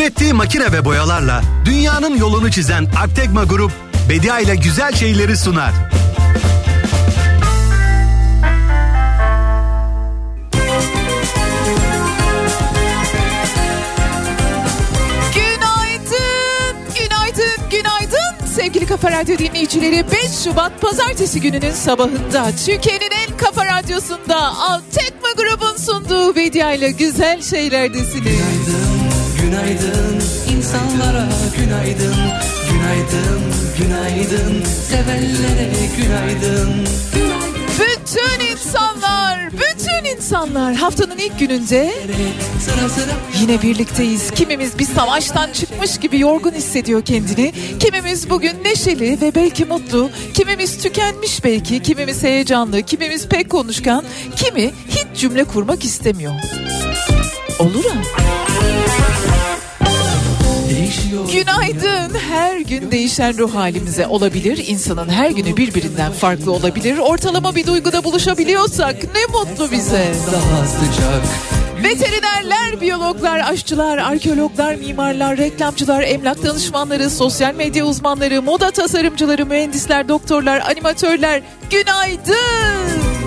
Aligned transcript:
Ürettiği 0.00 0.32
makine 0.32 0.72
ve 0.72 0.84
boyalarla 0.84 1.42
dünyanın 1.64 2.16
yolunu 2.16 2.50
çizen 2.50 2.86
Artekma 3.02 3.44
Grup, 3.44 3.72
Bedia 4.08 4.40
ile 4.40 4.56
güzel 4.56 4.92
şeyleri 4.92 5.36
sunar. 5.36 5.72
Günaydın, 15.34 16.76
günaydın, 16.94 17.68
günaydın 17.70 18.46
sevgili 18.54 18.86
Kafa 18.86 19.10
Radyo 19.10 19.38
dinleyicileri. 19.38 20.04
5 20.12 20.44
Şubat 20.44 20.80
Pazartesi 20.80 21.40
gününün 21.40 21.72
sabahında 21.72 22.50
Türkiye'nin 22.66 23.10
en 23.28 23.36
kafa 23.36 23.66
radyosunda 23.66 24.36
Altekma 24.58 25.28
grubun 25.36 25.76
sunduğu 25.76 26.34
Vedia 26.34 26.72
ile 26.72 26.90
güzel 26.90 27.42
şeylerdesiniz. 27.42 28.22
Günaydın, 28.22 28.99
günaydın 29.50 30.22
insanlara 30.56 31.28
günaydın, 31.58 32.14
günaydın, 32.72 33.42
günaydın 33.78 34.64
sevenlere 34.88 35.70
günaydın. 35.96 36.86
Bütün 37.78 38.52
insanlar, 38.52 39.50
bütün 39.52 40.16
insanlar 40.16 40.74
haftanın 40.74 41.18
ilk 41.18 41.38
gününde 41.38 41.94
Yine 43.40 43.62
birlikteyiz. 43.62 44.30
Kimimiz 44.30 44.78
bir 44.78 44.84
savaştan 44.84 45.52
çıkmış 45.52 45.98
gibi 45.98 46.18
yorgun 46.18 46.52
hissediyor 46.52 47.04
kendini. 47.04 47.52
Kimimiz 47.80 48.30
bugün 48.30 48.64
neşeli 48.64 49.18
ve 49.20 49.34
belki 49.34 49.64
mutlu. 49.64 50.10
Kimimiz 50.34 50.78
tükenmiş 50.78 51.44
belki. 51.44 51.82
Kimimiz 51.82 52.22
heyecanlı. 52.22 52.82
Kimimiz 52.82 53.28
pek 53.28 53.50
konuşkan. 53.50 54.04
Kimi 54.36 54.70
hiç 54.88 55.20
cümle 55.20 55.44
kurmak 55.44 55.84
istemiyor. 55.84 56.32
Olur 57.58 57.84
ha. 57.84 58.39
Günaydın. 61.32 62.18
Her 62.30 62.60
gün 62.60 62.90
değişen 62.90 63.38
ruh 63.38 63.54
halimize 63.54 64.06
olabilir. 64.06 64.64
İnsanın 64.66 65.08
her 65.08 65.30
günü 65.30 65.56
birbirinden 65.56 66.12
farklı 66.12 66.52
olabilir. 66.52 66.98
Ortalama 66.98 67.54
bir 67.54 67.66
duyguda 67.66 68.04
buluşabiliyorsak 68.04 68.96
ne 69.02 69.38
mutlu 69.38 69.70
bize. 69.70 70.12
Daha 70.32 70.66
sıcak 70.66 71.22
Veterinerler, 71.84 72.80
biyologlar, 72.80 73.40
aşçılar, 73.52 73.98
arkeologlar, 73.98 74.74
mimarlar, 74.74 75.36
reklamcılar, 75.36 76.02
emlak 76.02 76.42
danışmanları, 76.42 77.10
sosyal 77.10 77.54
medya 77.54 77.84
uzmanları, 77.84 78.42
moda 78.42 78.70
tasarımcıları, 78.70 79.46
mühendisler, 79.46 80.08
doktorlar, 80.08 80.60
animatörler 80.60 81.42
günaydın. 81.70 83.19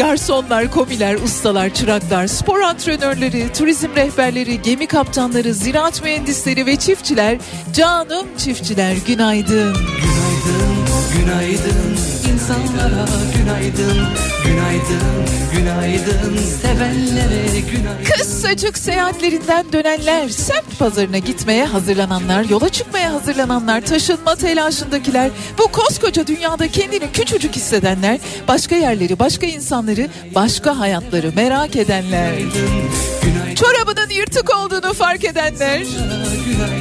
Garsonlar, 0.00 0.70
komiler, 0.70 1.14
ustalar, 1.14 1.74
çıraklar, 1.74 2.26
spor 2.26 2.60
antrenörleri, 2.60 3.52
turizm 3.52 3.96
rehberleri, 3.96 4.62
gemi 4.62 4.86
kaptanları, 4.86 5.54
ziraat 5.54 6.02
mühendisleri 6.02 6.66
ve 6.66 6.76
çiftçiler, 6.76 7.38
canım 7.72 8.26
çiftçiler 8.38 8.96
günaydın. 9.06 9.74
Günaydın, 9.74 10.86
günaydın 11.18 12.09
insanlara 12.24 13.06
günaydın, 13.36 14.08
günaydın, 14.44 15.24
günaydın. 15.52 16.36
Sevenlere 16.62 17.60
günaydın. 17.60 18.04
Kısacık 18.18 18.78
seyahatlerinden 18.78 19.72
dönenler, 19.72 20.28
semt 20.28 20.78
pazarına 20.78 21.18
gitmeye 21.18 21.64
hazırlananlar, 21.64 22.44
yola 22.44 22.68
çıkmaya 22.68 23.12
hazırlananlar, 23.12 23.80
taşınma 23.80 24.36
telaşındakiler, 24.36 25.30
bu 25.58 25.62
koskoca 25.68 26.26
dünyada 26.26 26.68
kendini 26.68 27.12
küçücük 27.12 27.56
hissedenler, 27.56 28.18
başka 28.48 28.76
yerleri, 28.76 29.18
başka 29.18 29.46
insanları, 29.46 30.08
başka 30.34 30.78
hayatları 30.78 31.32
merak 31.36 31.76
edenler, 31.76 32.32
Günaydın, 32.38 33.49
çorabının 33.60 34.10
yırtık 34.10 34.56
olduğunu 34.56 34.92
fark 34.92 35.24
edenler. 35.24 35.82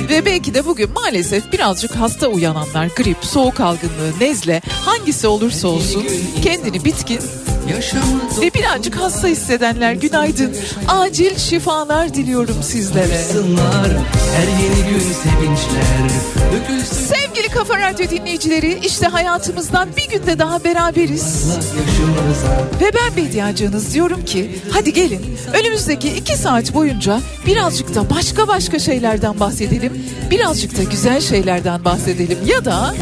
Ve 0.09 0.25
belki 0.25 0.53
de 0.53 0.66
bugün 0.66 0.91
maalesef 0.94 1.53
birazcık 1.53 1.95
hasta 1.95 2.27
uyananlar, 2.27 2.88
grip, 2.95 3.17
soğuk 3.21 3.59
algınlığı, 3.59 4.19
nezle 4.19 4.61
hangisi 4.86 5.27
olursa 5.27 5.67
olsun 5.67 6.05
kendini 6.43 6.86
bitkin 6.86 7.20
ve 8.42 8.53
birazcık 8.53 8.95
hasta 8.95 9.27
hissedenler 9.27 9.93
günaydın. 9.93 10.55
Acil 10.87 11.37
şifalar 11.37 12.14
diliyorum 12.14 12.64
sizlere. 12.64 13.21
her 14.36 14.47
yeni 14.64 14.89
gün 14.89 14.99
sevinçler 14.99 16.09
Sevgili 16.86 17.47
Kafa 17.47 17.77
Radyo 17.77 18.09
dinleyicileri 18.09 18.80
işte 18.86 19.08
hayatımızdan 19.08 19.89
bir 19.97 20.09
günde 20.09 20.39
daha 20.39 20.64
beraberiz. 20.64 21.58
Ve 22.81 22.92
ben 22.93 23.25
Bediacığınız 23.25 23.93
diyorum 23.93 24.26
ki 24.26 24.59
hadi 24.71 24.93
gelin 24.93 25.37
önümüzdeki 25.53 26.09
iki 26.09 26.37
saat 26.37 26.73
boyunca 26.73 27.20
birazcık 27.45 27.95
da 27.95 28.09
başka 28.09 28.47
başka 28.47 28.80
şeylerden 28.80 29.39
bahsedelim. 29.39 30.05
Birazcık 30.31 30.77
da 30.77 30.83
güzel 30.83 31.21
şeylerden 31.21 31.86
bahsedelim 31.86 32.37
ya 32.45 32.65
da 32.65 32.93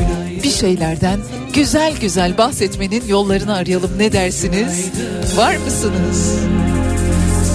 bir 0.43 0.49
şeylerden 0.49 1.19
güzel 1.53 1.93
güzel 2.01 2.37
bahsetmenin 2.37 3.07
yollarını 3.07 3.55
arayalım 3.55 3.91
ne 3.97 4.11
dersiniz? 4.11 4.91
Var 5.37 5.55
mısınız? 5.55 6.39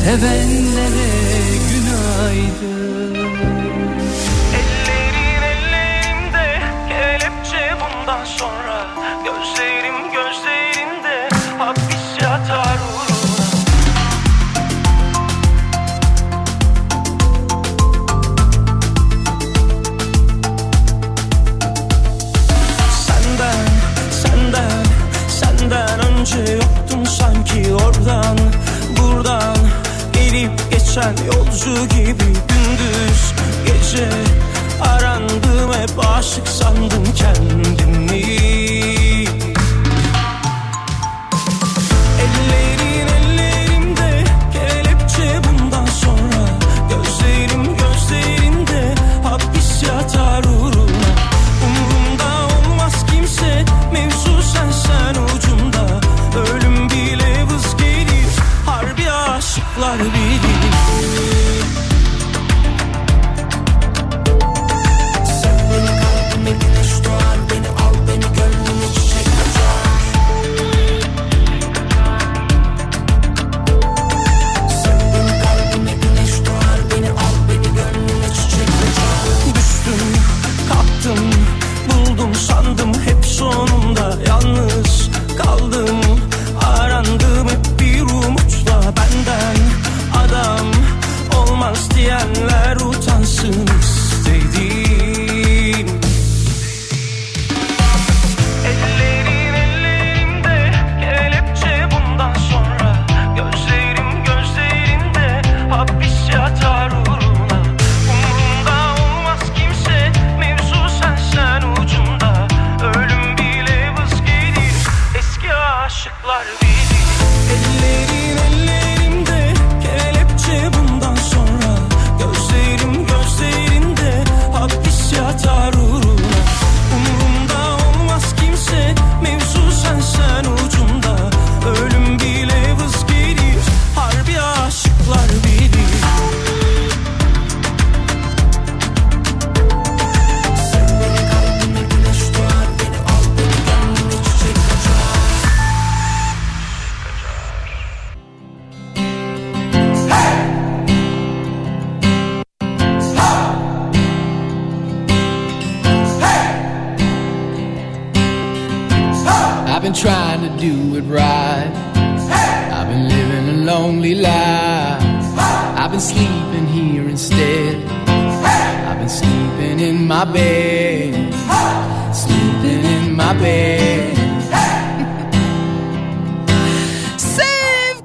Sevenlere 0.05 1.02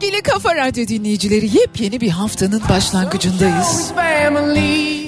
Sevgili 0.07 0.21
Kafa 0.21 0.55
Radyo 0.55 0.87
dinleyicileri 0.87 1.57
yepyeni 1.57 2.01
bir 2.01 2.09
haftanın 2.09 2.61
başlangıcındayız. 2.69 3.91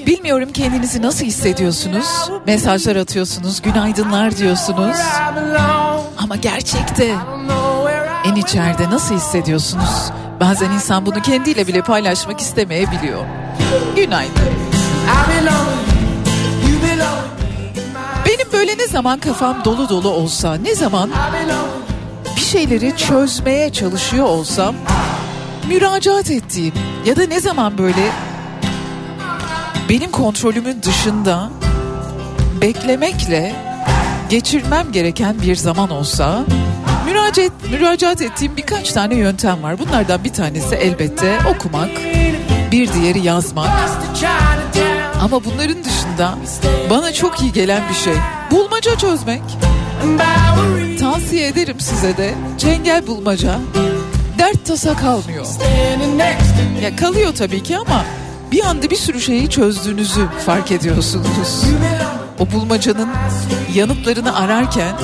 Bilmiyorum 0.06 0.48
kendinizi 0.52 1.02
nasıl 1.02 1.26
hissediyorsunuz? 1.26 2.06
Mesajlar 2.46 2.96
atıyorsunuz, 2.96 3.62
günaydınlar 3.62 4.36
diyorsunuz. 4.36 4.96
Ama 6.18 6.36
gerçekte 6.36 7.14
en 8.24 8.34
içeride 8.34 8.90
nasıl 8.90 9.14
hissediyorsunuz? 9.14 10.10
Bazen 10.40 10.70
insan 10.70 11.06
bunu 11.06 11.22
kendiyle 11.22 11.66
bile 11.66 11.82
paylaşmak 11.82 12.40
istemeyebiliyor. 12.40 13.24
Günaydın. 13.96 14.34
Benim 18.26 18.52
böyle 18.52 18.78
ne 18.78 18.88
zaman 18.88 19.20
kafam 19.20 19.64
dolu 19.64 19.88
dolu 19.88 20.08
olsa, 20.08 20.54
ne 20.54 20.74
zaman 20.74 21.10
şeyleri 22.50 22.96
çözmeye 22.96 23.72
çalışıyor 23.72 24.26
olsam 24.26 24.74
müracaat 25.68 26.30
ettiğim 26.30 26.74
ya 27.04 27.16
da 27.16 27.26
ne 27.26 27.40
zaman 27.40 27.78
böyle 27.78 28.10
benim 29.88 30.10
kontrolümün 30.10 30.82
dışında 30.82 31.50
beklemekle 32.60 33.52
geçirmem 34.30 34.92
gereken 34.92 35.42
bir 35.42 35.56
zaman 35.56 35.90
olsa 35.90 36.44
müracaat, 37.04 37.52
müracaat 37.70 38.22
ettiğim 38.22 38.56
birkaç 38.56 38.92
tane 38.92 39.14
yöntem 39.14 39.62
var. 39.62 39.78
Bunlardan 39.78 40.24
bir 40.24 40.32
tanesi 40.32 40.74
elbette 40.74 41.38
okumak, 41.54 41.90
bir 42.72 42.92
diğeri 42.92 43.20
yazmak. 43.20 43.70
Ama 45.22 45.44
bunların 45.44 45.84
dışında 45.84 46.34
bana 46.90 47.12
çok 47.12 47.40
iyi 47.40 47.52
gelen 47.52 47.82
bir 47.88 47.94
şey 47.94 48.14
bulmaca 48.50 48.98
çözmek. 48.98 49.42
Tavsiye 51.00 51.46
ederim 51.46 51.80
size 51.80 52.16
de 52.16 52.34
çengel 52.58 53.06
bulmaca. 53.06 53.58
Dert 54.38 54.66
tasa 54.66 54.96
kalmıyor. 54.96 55.46
Ya 56.82 56.96
kalıyor 56.96 57.34
tabii 57.34 57.62
ki 57.62 57.78
ama 57.78 58.04
bir 58.52 58.64
anda 58.64 58.90
bir 58.90 58.96
sürü 58.96 59.20
şeyi 59.20 59.50
çözdüğünüzü 59.50 60.28
fark 60.46 60.72
ediyorsunuz. 60.72 61.64
O 62.38 62.52
bulmacanın 62.52 63.08
yanıtlarını 63.74 64.36
ararken 64.36 64.94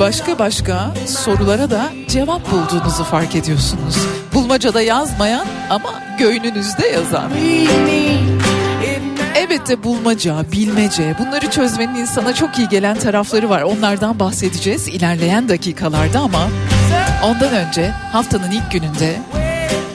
başka 0.00 0.38
başka 0.38 0.94
sorulara 1.06 1.70
da 1.70 1.90
cevap 2.08 2.42
bulduğunuzu 2.52 3.04
fark 3.04 3.34
ediyorsunuz. 3.36 3.96
Bulmacada 4.34 4.82
yazmayan 4.82 5.46
ama 5.70 5.90
göğnünüzde 6.18 6.86
yazan. 6.86 7.30
Elbette 9.40 9.84
bulmaca, 9.84 10.44
bilmece 10.52 11.14
bunları 11.18 11.50
çözmenin 11.50 11.94
insana 11.94 12.34
çok 12.34 12.58
iyi 12.58 12.68
gelen 12.68 12.98
tarafları 12.98 13.50
var. 13.50 13.62
Onlardan 13.62 14.18
bahsedeceğiz 14.18 14.88
ilerleyen 14.88 15.48
dakikalarda 15.48 16.20
ama 16.20 16.48
ondan 17.24 17.52
önce 17.52 17.90
haftanın 17.90 18.50
ilk 18.50 18.72
gününde 18.72 19.22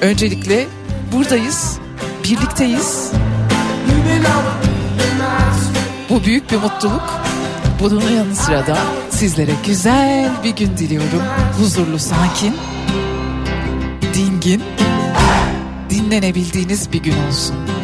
öncelikle 0.02 0.68
buradayız, 1.12 1.78
birlikteyiz. 2.24 3.12
Bu 6.10 6.24
büyük 6.24 6.52
bir 6.52 6.58
mutluluk. 6.58 7.22
Bunun 7.80 8.02
yanı 8.02 8.36
sıra 8.36 8.68
da 8.68 8.78
sizlere 9.10 9.52
güzel 9.66 10.30
bir 10.44 10.56
gün 10.56 10.78
diliyorum. 10.78 11.24
Huzurlu, 11.60 12.00
sakin, 12.00 12.56
dingin, 14.14 14.64
dinlenebildiğiniz 15.90 16.94
bir 16.94 17.04
gün 17.04 17.16
olsun. 17.28 17.75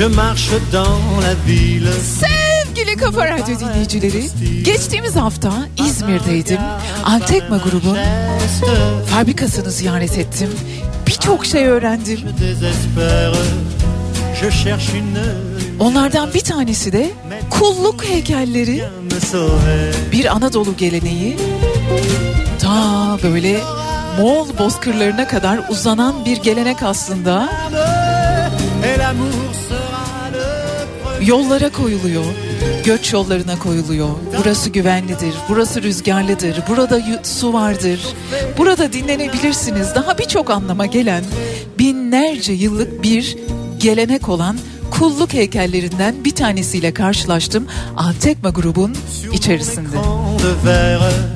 Je 0.00 0.06
marche 0.06 0.50
dans 0.72 1.22
la 1.22 1.34
ville. 1.46 1.92
Sevgili 1.92 2.96
Kafa 2.96 3.28
Radyo 3.28 3.60
dinleyicileri, 3.60 4.24
geçtiğimiz 4.62 5.16
hafta 5.16 5.52
İzmir'deydim. 5.86 6.58
Antekma 7.04 7.56
grubun 7.56 7.98
fabrikasını 9.06 9.70
ziyaret 9.70 10.18
ettim. 10.18 10.50
Birçok 11.06 11.46
şey 11.46 11.66
öğrendim. 11.66 12.20
Onlardan 15.78 16.34
bir 16.34 16.40
tanesi 16.40 16.92
de 16.92 17.10
kulluk 17.50 18.04
heykelleri, 18.04 18.84
bir 20.12 20.36
Anadolu 20.36 20.76
geleneği. 20.76 21.36
Ta 22.60 23.18
böyle 23.22 23.60
Moğol 24.18 24.48
bozkırlarına 24.58 25.28
kadar 25.28 25.60
uzanan 25.68 26.24
bir 26.24 26.36
gelenek 26.36 26.82
aslında. 26.82 27.48
Yollara 31.26 31.68
koyuluyor, 31.72 32.24
göç 32.84 33.12
yollarına 33.12 33.58
koyuluyor. 33.58 34.08
Burası 34.38 34.70
güvenlidir, 34.70 35.34
burası 35.48 35.82
rüzgarlıdır, 35.82 36.62
burada 36.68 37.00
su 37.22 37.52
vardır. 37.52 38.00
Burada 38.58 38.92
dinlenebilirsiniz. 38.92 39.94
Daha 39.94 40.18
birçok 40.18 40.50
anlama 40.50 40.86
gelen 40.86 41.24
binlerce 41.78 42.52
yıllık 42.52 43.02
bir 43.02 43.36
gelenek 43.78 44.28
olan 44.28 44.56
kulluk 44.90 45.32
heykellerinden 45.32 46.24
bir 46.24 46.34
tanesiyle 46.34 46.94
karşılaştım. 46.94 47.66
Antekma 47.96 48.50
grubun 48.50 48.96
içerisinde. 49.32 49.96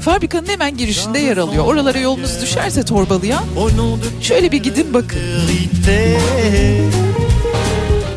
Fabrikanın 0.00 0.46
hemen 0.46 0.76
girişinde 0.76 1.18
yer 1.18 1.36
alıyor. 1.36 1.64
Oralara 1.64 1.98
yolunuz 1.98 2.42
düşerse 2.42 2.84
Torbalı'ya 2.84 3.42
şöyle 4.20 4.52
bir 4.52 4.62
gidin 4.62 4.94
bakın. 4.94 5.18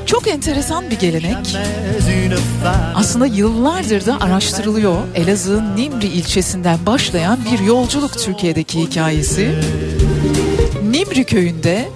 Çok 0.07 0.27
enteresan 0.27 0.89
bir 0.89 0.99
gelenek. 0.99 1.57
Aslında 2.95 3.25
yıllardır 3.25 4.05
da 4.05 4.17
araştırılıyor. 4.21 4.97
Elazığ'ın 5.15 5.75
Nimri 5.75 6.07
ilçesinden 6.07 6.85
başlayan 6.85 7.39
bir 7.51 7.59
yolculuk 7.59 8.17
Türkiye'deki 8.17 8.79
hikayesi. 8.79 9.55
Nimri 10.91 11.23
köyünde, 11.23 11.89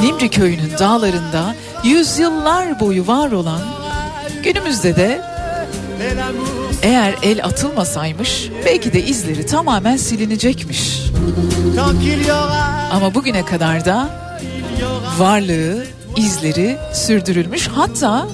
Nimri 0.00 0.28
köyünün 0.28 0.70
dağlarında 0.78 1.54
yüzyıllar 1.84 2.80
boyu 2.80 3.06
var 3.06 3.32
olan 3.32 3.60
günümüzde 4.44 4.96
de 4.96 5.22
eğer 6.82 7.14
el 7.22 7.44
atılmasaymış 7.44 8.50
belki 8.66 8.92
de 8.92 9.02
izleri 9.02 9.46
tamamen 9.46 9.96
silinecekmiş. 9.96 11.02
Ama 12.92 13.14
bugüne 13.14 13.44
kadar 13.44 13.84
da 13.84 14.08
varlığı, 15.18 15.84
izleri 16.16 16.76
sürdürülmüş. 16.94 17.68
Hatta. 17.68 18.28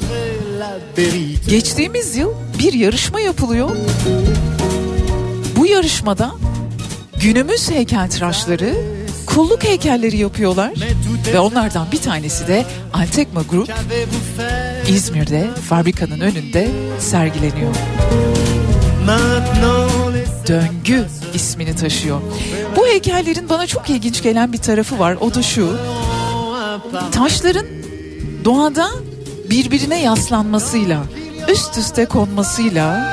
Geçtiğimiz 1.49 2.17
yıl 2.17 2.33
bir 2.59 2.73
yarışma 2.73 3.21
yapılıyor. 3.21 3.71
Bu 5.57 5.67
yarışmada 5.67 6.33
günümüz 7.21 7.71
heykeltıraşları 7.71 8.75
kulluk 9.27 9.65
heykelleri 9.65 10.17
yapıyorlar. 10.17 10.73
Ve 11.33 11.41
onlardan 11.41 11.87
bir 11.93 12.01
tanesi 12.01 12.47
de 12.47 12.65
Antekma 12.93 13.43
fait 14.37 14.89
İzmir'de 14.89 15.47
fabrikanın 15.69 16.21
önünde 16.21 16.69
sergileniyor. 16.99 17.75
Döngü 20.49 21.05
ismini 21.35 21.77
taşıyor. 21.77 22.21
Bu 22.77 22.87
heykellerin 22.87 23.49
bana 23.49 23.67
çok 23.67 23.91
ilginç 23.91 24.23
gelen 24.23 24.53
bir 24.53 24.59
tarafı 24.59 24.99
var. 24.99 25.17
O 25.21 25.35
da 25.35 25.43
şu. 25.43 25.79
Taşların 27.13 27.67
doğada 28.45 28.89
birbirine 29.51 30.03
yaslanmasıyla, 30.03 31.03
üst 31.53 31.79
üste 31.79 32.07
konmasıyla 32.07 33.13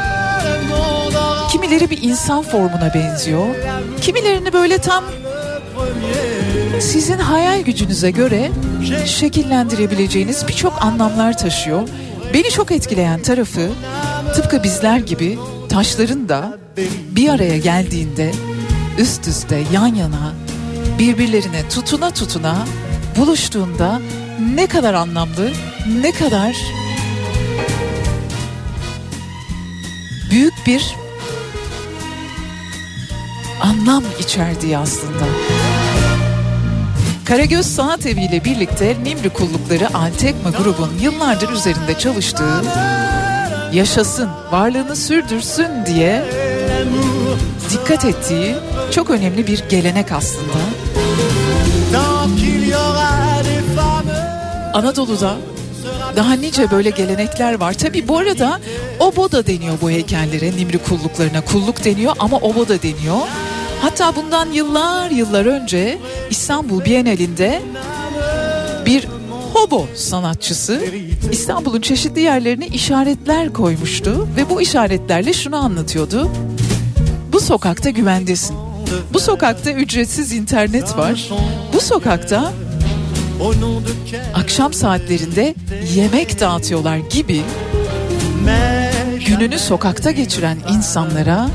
kimileri 1.52 1.90
bir 1.90 2.04
insan 2.04 2.44
formuna 2.44 2.94
benziyor. 2.94 3.48
Kimilerini 4.02 4.54
böyle 4.54 4.78
tam 4.78 5.04
sizin 6.80 7.18
hayal 7.18 7.62
gücünüze 7.62 8.12
göre 8.12 8.52
şekillendirebileceğiniz 9.06 10.48
birçok 10.48 10.82
anlamlar 10.82 11.38
taşıyor. 11.38 11.90
Beni 12.34 12.50
çok 12.50 12.72
etkileyen 12.72 13.22
tarafı 13.22 13.70
tıpkı 14.36 14.64
bizler 14.64 14.98
gibi 14.98 15.40
taşların 15.70 16.30
da 16.30 16.58
bir 17.12 17.30
araya 17.30 17.58
geldiğinde 17.58 18.32
üst 18.98 19.28
üste 19.28 19.64
yan 19.74 19.96
yana 19.96 20.34
birbirlerine 21.00 21.70
tutuna 21.70 22.12
tutuna 22.12 22.56
buluştuğunda 23.20 24.02
ne 24.56 24.68
kadar 24.68 24.94
anlamlı, 24.94 25.52
ne 26.02 26.12
kadar 26.12 26.56
büyük 30.32 30.54
bir 30.68 30.96
anlam 33.62 34.04
içerdiği 34.20 34.78
aslında. 34.78 35.26
Karagöz 37.26 37.66
Sanat 37.66 38.06
Evi 38.06 38.22
ile 38.22 38.44
birlikte 38.44 38.98
Nimri 39.04 39.30
Kullukları 39.30 39.94
Antekma 39.94 40.50
grubun 40.50 40.92
yıllardır 41.02 41.50
üzerinde 41.50 41.98
çalıştığı 42.00 42.62
yaşasın, 43.74 44.30
varlığını 44.52 44.96
sürdürsün 44.96 45.68
diye 45.86 46.26
dikkat 47.70 48.06
ettiği 48.06 48.56
çok 48.92 49.10
önemli 49.10 49.48
bir 49.48 49.64
gelenek 49.70 50.12
aslında. 50.12 50.60
Anadolu'da 54.80 55.38
Daha 56.16 56.34
nice 56.34 56.72
böyle 56.72 56.90
gelenekler 56.90 57.54
var. 57.54 57.74
Tabi 57.74 58.08
bu 58.08 58.18
arada 58.18 58.60
obo 59.00 59.32
da 59.32 59.48
deniyor 59.48 59.74
bu 59.82 59.90
heykellere, 59.90 60.52
Nimri 60.52 60.78
kulluklarına. 60.78 61.42
Kulluk 61.42 61.86
deniyor 61.86 62.14
ama 62.20 62.38
obo 62.38 62.68
da 62.68 62.82
deniyor. 62.82 63.18
Hatta 63.82 64.16
bundan 64.16 64.52
yıllar 64.52 65.12
yıllar 65.12 65.46
önce 65.46 65.98
İstanbul 66.30 66.86
Bienalinde 66.86 67.62
bir 68.86 69.08
hobo 69.54 69.86
sanatçısı 69.96 70.82
İstanbul'un 71.32 71.82
çeşitli 71.82 72.22
yerlerine 72.22 72.68
işaretler 72.68 73.54
koymuştu 73.54 74.28
ve 74.38 74.50
bu 74.50 74.62
işaretlerle 74.62 75.34
şunu 75.34 75.56
anlatıyordu. 75.56 76.30
Bu 77.34 77.40
sokakta 77.40 77.90
güvendesin. 77.90 78.56
Bu 79.14 79.20
sokakta 79.20 79.72
ücretsiz 79.72 80.32
internet 80.32 80.98
var. 80.98 81.30
Bu 81.74 81.82
sokakta 81.82 82.54
akşam 84.34 84.74
saatlerinde 84.74 85.56
yemek 85.96 86.40
dağıtıyorlar 86.40 86.98
gibi 86.98 87.42
gününü 89.28 89.60
sokakta 89.60 90.12
geçiren 90.12 90.58
insanlara 90.70 91.50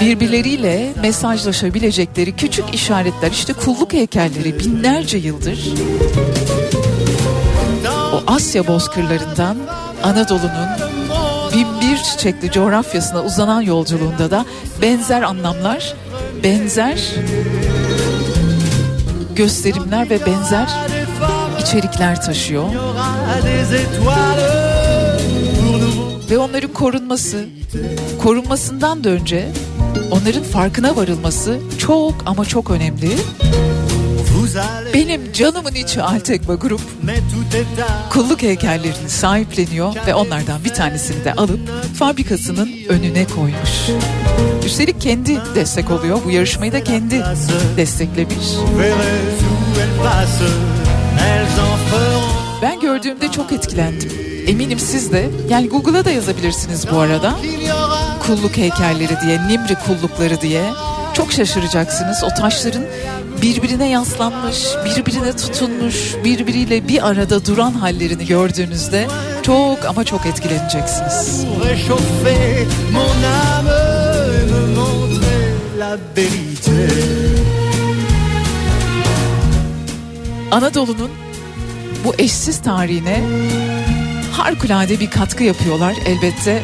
birbirleriyle 0.00 0.92
mesajlaşabilecekleri 1.02 2.36
küçük 2.36 2.74
işaretler 2.74 3.30
işte 3.30 3.52
kulluk 3.52 3.92
heykelleri 3.92 4.58
binlerce 4.58 5.18
yıldır 5.18 5.68
o 8.12 8.22
Asya 8.26 8.66
bozkırlarından 8.66 9.56
Anadolu'nun 10.02 10.68
binbir 11.54 11.96
çiçekli 11.96 12.50
coğrafyasına 12.50 13.22
uzanan 13.22 13.60
yolculuğunda 13.60 14.30
da 14.30 14.44
benzer 14.82 15.22
anlamlar, 15.22 15.94
benzer 16.44 16.98
gösterimler 19.40 20.10
ve 20.10 20.26
benzer 20.26 20.68
içerikler 21.60 22.22
taşıyor. 22.22 22.64
Ve 26.30 26.38
onların 26.38 26.72
korunması, 26.72 27.44
korunmasından 28.22 29.04
da 29.04 29.08
önce 29.08 29.48
onların 30.10 30.42
farkına 30.42 30.96
varılması 30.96 31.58
çok 31.78 32.14
ama 32.26 32.44
çok 32.44 32.70
önemli. 32.70 33.10
Benim 34.94 35.32
canımın 35.32 35.74
içi 35.74 36.02
Altekba 36.02 36.54
Grup 36.54 36.80
kulluk 38.10 38.42
heykellerini 38.42 39.08
sahipleniyor 39.10 39.94
ve 40.06 40.14
onlardan 40.14 40.64
bir 40.64 40.74
tanesini 40.74 41.24
de 41.24 41.34
alıp 41.34 41.60
fabrikasının 41.98 42.70
önüne 42.88 43.26
koymuş. 43.26 43.70
Üstelik 44.66 45.00
kendi 45.00 45.38
destek 45.54 45.90
oluyor. 45.90 46.20
Bu 46.24 46.30
yarışmayı 46.30 46.72
da 46.72 46.84
kendi 46.84 47.24
desteklemiş. 47.76 48.46
Ben 52.62 52.80
gördüğümde 52.80 53.30
çok 53.30 53.52
etkilendim. 53.52 54.12
Eminim 54.46 54.78
siz 54.78 55.12
de. 55.12 55.30
Yani 55.48 55.68
Google'a 55.68 56.04
da 56.04 56.10
yazabilirsiniz 56.10 56.86
bu 56.92 56.98
arada. 56.98 57.34
Kulluk 58.26 58.56
heykelleri 58.56 59.20
diye, 59.22 59.48
Nimri 59.48 59.74
kullukları 59.86 60.40
diye. 60.40 60.62
Çok 61.14 61.32
şaşıracaksınız. 61.32 62.24
O 62.24 62.28
taşların 62.28 62.84
birbirine 63.42 63.88
yaslanmış, 63.88 64.58
birbirine 64.84 65.36
tutunmuş, 65.36 66.14
birbiriyle 66.24 66.88
bir 66.88 67.08
arada 67.08 67.46
duran 67.46 67.72
hallerini 67.72 68.26
gördüğünüzde 68.26 69.06
çok 69.42 69.84
ama 69.84 70.04
çok 70.04 70.26
etkileneceksiniz. 70.26 71.44
Anadolu'nun 80.50 81.10
bu 82.04 82.14
eşsiz 82.18 82.62
tarihine 82.62 83.22
harikulade 84.32 85.00
bir 85.00 85.10
katkı 85.10 85.44
yapıyorlar 85.44 85.94
elbette. 86.06 86.62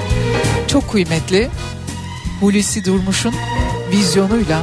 Çok 0.68 0.92
kıymetli. 0.92 1.48
Hulusi 2.40 2.84
Durmuş'un 2.84 3.34
vizyonuyla 3.90 4.62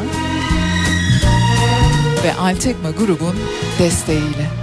ve 2.24 2.34
Altekma 2.34 2.92
grubun 2.92 3.36
desteğiyle. 3.80 4.63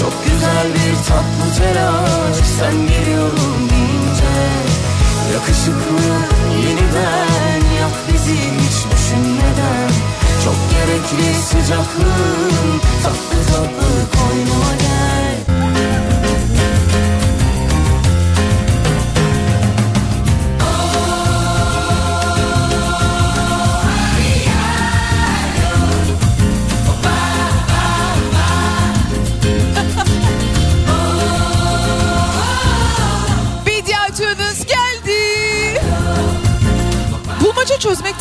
Çok 0.00 0.24
güzel 0.24 0.66
bir 0.74 0.94
tatlı 1.08 1.46
telaş. 1.58 2.36
Sen 2.58 2.86
geliyorum 2.88 3.68
deyince 3.70 4.34
Yakışıklı 5.34 6.12
yeniden 6.66 7.60
yak 7.80 7.92
bizi 8.08 8.34
hiç 8.34 8.92
düşünmeden. 8.92 9.90
Çok 10.44 10.54
gerekli 10.70 11.34
sıcaklığın 11.42 12.80
tatlı 13.02 13.52
tatlı 13.52 14.18
koynuma 14.18 14.72
gel 14.80 14.93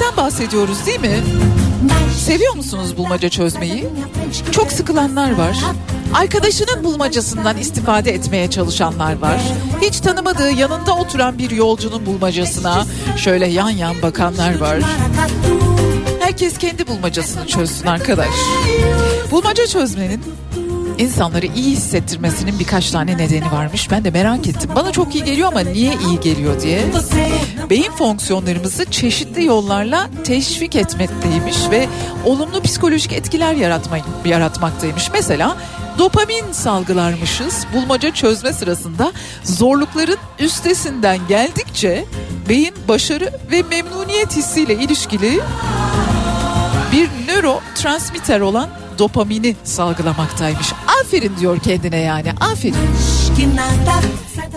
çözmekten 0.04 0.18
bahsediyoruz 0.18 0.86
değil 0.86 1.00
mi? 1.00 1.24
Seviyor 2.18 2.56
musunuz 2.56 2.98
bulmaca 2.98 3.30
çözmeyi? 3.30 3.86
Çok 4.52 4.72
sıkılanlar 4.72 5.36
var. 5.36 5.58
Arkadaşının 6.14 6.84
bulmacasından 6.84 7.58
istifade 7.58 8.12
etmeye 8.12 8.50
çalışanlar 8.50 9.20
var. 9.20 9.42
Hiç 9.82 10.00
tanımadığı 10.00 10.52
yanında 10.52 10.96
oturan 10.96 11.38
bir 11.38 11.52
yolcunun 11.52 12.06
bulmacasına 12.06 12.86
şöyle 13.18 13.48
yan 13.48 13.70
yan 13.70 14.02
bakanlar 14.02 14.58
var. 14.60 14.80
Herkes 16.20 16.58
kendi 16.58 16.88
bulmacasını 16.88 17.48
çözsün 17.48 17.88
arkadaş. 17.88 18.36
Bulmaca 19.32 19.68
çözmenin 19.68 20.22
insanları 21.04 21.46
iyi 21.46 21.72
hissettirmesinin 21.72 22.60
birkaç 22.60 22.92
tane 22.92 23.18
nedeni 23.18 23.52
varmış. 23.52 23.92
Ben 23.92 24.04
de 24.04 24.12
merak 24.12 24.48
ettim. 24.48 24.70
Bana 24.76 24.92
çok 24.92 25.16
iyi 25.16 25.24
geliyor 25.24 25.48
ama 25.48 25.60
niye 25.60 25.94
iyi 26.08 26.20
geliyor 26.20 26.62
diye. 26.62 26.82
Beyin 27.70 27.92
fonksiyonlarımızı 27.92 28.86
çeşitli 28.86 29.46
yollarla 29.46 30.10
teşvik 30.24 30.76
etmekteymiş 30.76 31.58
ve 31.72 31.88
olumlu 32.26 32.62
psikolojik 32.62 33.14
etkiler 33.14 33.54
yaratma, 33.54 33.98
yaratmaktaymış. 34.26 35.12
Mesela 35.14 35.58
dopamin 35.98 36.52
salgılarmışız. 36.52 37.66
Bulmaca 37.74 38.14
çözme 38.14 38.54
sırasında 38.54 39.12
zorlukların 39.44 40.18
üstesinden 40.40 41.20
geldikçe 41.28 42.06
beyin 42.50 42.74
başarı 42.88 43.32
ve 43.52 43.64
memnuniyet 43.64 44.36
hissiyle 44.36 44.74
ilişkili 44.74 45.40
bir 46.92 47.10
nörotransmitter 47.28 48.40
olan 48.40 48.70
dopamini 49.00 49.56
salgılamaktaymış. 49.64 50.74
Aferin 51.04 51.38
diyor 51.40 51.60
kendine 51.60 51.98
yani 52.00 52.32
aferin. 52.40 52.76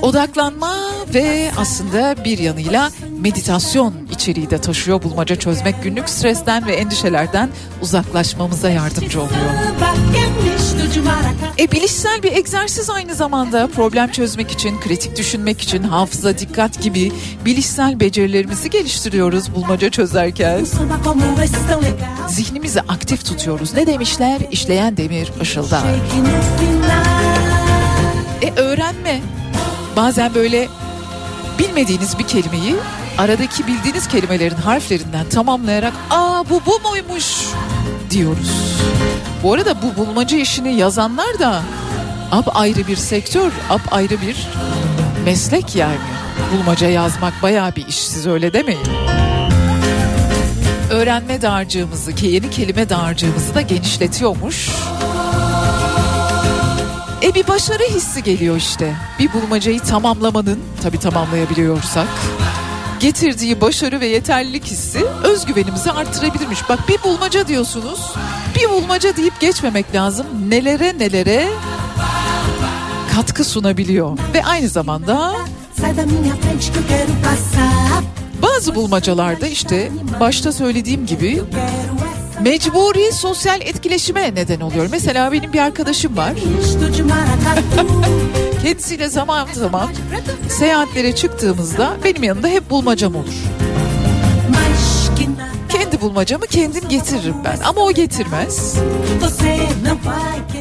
Odaklanma 0.02 0.76
ve 1.14 1.50
aslında 1.56 2.24
bir 2.24 2.38
yanıyla 2.38 2.90
meditasyon 3.20 3.94
içeriği 4.10 4.50
de 4.50 4.58
taşıyor. 4.58 5.02
Bulmaca 5.02 5.36
çözmek 5.36 5.82
günlük 5.82 6.08
stresten 6.08 6.66
ve 6.66 6.72
endişelerden 6.72 7.50
uzaklaşmamıza 7.82 8.70
yardımcı 8.70 9.20
oluyor. 9.20 9.40
E 11.58 11.72
bilişsel 11.72 12.22
bir 12.22 12.32
egzersiz 12.32 12.90
aynı 12.90 13.14
zamanda 13.14 13.68
problem 13.76 14.10
çözmek 14.10 14.50
için, 14.50 14.80
kritik 14.80 15.16
düşünmek 15.16 15.60
için, 15.60 15.82
hafıza, 15.82 16.38
dikkat 16.38 16.82
gibi 16.82 17.12
bilişsel 17.44 18.00
becerilerimizi 18.00 18.70
geliştiriyoruz 18.70 19.54
bulmaca 19.54 19.90
çözerken. 19.90 20.66
Zihnimizi 22.28 22.80
aktif 22.80 23.26
tutuyoruz. 23.26 23.74
Ne 23.74 23.86
demişler? 23.86 24.40
İşleyen 24.50 24.96
demir 24.96 25.32
ışıldar. 25.40 25.82
E 28.42 28.52
öğrenme. 28.60 29.20
Bazen 29.96 30.34
böyle 30.34 30.68
bilmediğiniz 31.58 32.18
bir 32.18 32.24
kelimeyi 32.24 32.76
aradaki 33.18 33.66
bildiğiniz 33.66 34.08
kelimelerin 34.08 34.56
harflerinden 34.56 35.28
tamamlayarak 35.28 35.92
aa 36.10 36.44
bu 36.50 36.60
bu 36.66 36.88
muymuş 36.88 37.24
diyoruz. 38.10 38.50
Bu 39.42 39.52
arada 39.52 39.74
bu 39.82 39.96
bulmaca 39.96 40.38
işini 40.38 40.74
yazanlar 40.74 41.38
da 41.38 41.62
ap 42.32 42.56
ayrı 42.56 42.86
bir 42.86 42.96
sektör, 42.96 43.52
ap 43.70 43.80
ayrı 43.90 44.20
bir 44.22 44.36
meslek 45.24 45.76
yani. 45.76 45.96
Bulmaca 46.52 46.88
yazmak 46.88 47.42
bayağı 47.42 47.76
bir 47.76 47.86
iş 47.86 47.98
siz 47.98 48.26
öyle 48.26 48.52
demeyin. 48.52 48.86
Öğrenme 50.90 51.42
dağarcığımızı, 51.42 52.12
yeni 52.22 52.50
kelime 52.50 52.88
dağarcığımızı 52.88 53.54
da 53.54 53.60
genişletiyormuş. 53.60 54.70
E 57.22 57.34
bir 57.34 57.48
başarı 57.48 57.82
hissi 57.82 58.22
geliyor 58.22 58.56
işte. 58.56 58.96
Bir 59.18 59.32
bulmacayı 59.32 59.80
tamamlamanın, 59.80 60.58
tabii 60.82 60.98
tamamlayabiliyorsak 60.98 62.08
getirdiği 63.00 63.60
başarı 63.60 64.00
ve 64.00 64.06
yeterlilik 64.06 64.64
hissi 64.64 65.04
özgüvenimizi 65.24 65.92
arttırabilirmiş. 65.92 66.68
Bak 66.68 66.88
bir 66.88 67.02
bulmaca 67.02 67.48
diyorsunuz. 67.48 68.00
Bir 68.56 68.70
bulmaca 68.70 69.16
deyip 69.16 69.40
geçmemek 69.40 69.94
lazım. 69.94 70.26
Nelere 70.48 70.98
nelere 70.98 71.48
katkı 73.14 73.44
sunabiliyor 73.44 74.18
ve 74.34 74.44
aynı 74.44 74.68
zamanda 74.68 75.34
bazı 78.42 78.74
bulmacalarda 78.74 79.46
işte 79.46 79.90
başta 80.20 80.52
söylediğim 80.52 81.06
gibi 81.06 81.42
mecburi 82.40 83.12
sosyal 83.12 83.60
etkileşime 83.60 84.34
neden 84.34 84.60
oluyor. 84.60 84.86
Mesela 84.90 85.32
benim 85.32 85.52
bir 85.52 85.58
arkadaşım 85.58 86.16
var. 86.16 86.32
Kendisiyle 88.62 89.08
zaman 89.08 89.48
zaman 89.52 89.88
seyahatlere 90.48 91.14
çıktığımızda 91.14 91.96
benim 92.04 92.22
yanımda 92.22 92.48
hep 92.48 92.70
bulmacam 92.70 93.14
olur. 93.14 93.34
Kendi 95.68 96.00
bulmacamı 96.00 96.46
kendim 96.46 96.88
getiririm 96.88 97.34
ben 97.44 97.58
ama 97.64 97.80
o 97.80 97.92
getirmez. 97.92 98.74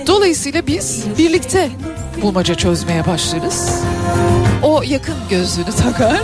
Dolayısıyla 0.08 0.68
biz 0.68 1.04
birlikte 1.18 1.70
bulmaca 2.22 2.56
çözmeye 2.56 3.08
başlarız. 3.08 3.70
O 4.64 4.82
yakın 4.82 5.16
gözlüğünü 5.30 5.72
takar. 5.84 6.22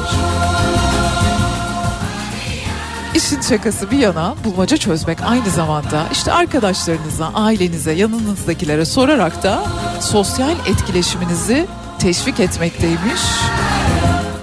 İşin 3.16 3.42
şakası 3.42 3.92
bir 3.92 3.98
yana 3.98 4.36
bulmaca 4.44 4.78
çözmek 4.78 5.22
aynı 5.22 5.50
zamanda 5.50 6.08
işte 6.12 6.32
arkadaşlarınıza, 6.32 7.32
ailenize, 7.34 7.92
yanınızdakilere 7.92 8.86
sorarak 8.86 9.44
da 9.44 9.64
sosyal 10.02 10.56
etkileşiminizi 10.68 11.68
teşvik 12.00 12.40
etmekteymiş. 12.40 13.22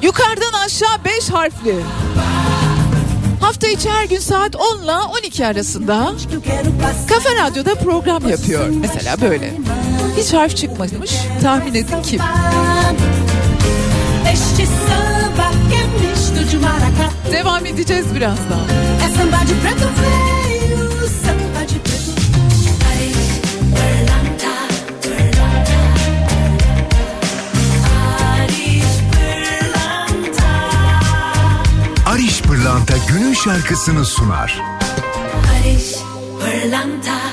Yukarıdan 0.02 0.52
aşağı 0.66 1.04
5 1.04 1.30
harfli. 1.30 1.76
Hafta 3.40 3.66
içi 3.68 3.90
her 3.90 4.04
gün 4.04 4.18
saat 4.18 4.56
10 4.56 4.82
ile 4.84 4.92
12 4.92 5.46
arasında 5.46 6.12
Kafe 7.08 7.36
Radyo'da 7.36 7.74
program 7.74 8.28
yapıyor. 8.28 8.68
Mesela 8.68 9.20
böyle. 9.20 9.54
Hiç 10.16 10.32
harf 10.32 10.56
çıkmamış. 10.56 11.12
Tahmin 11.42 11.74
edin 11.74 12.02
kim? 12.02 12.20
Devam 17.32 17.66
edeceğiz 17.66 18.14
birazdan. 18.14 18.60
Ariş 32.06 32.42
Pırlanta 32.42 32.94
günün 33.08 33.34
şarkısını 33.34 34.04
sunar. 34.04 34.62
Barış 35.34 35.94
Pırlanta 36.40 37.27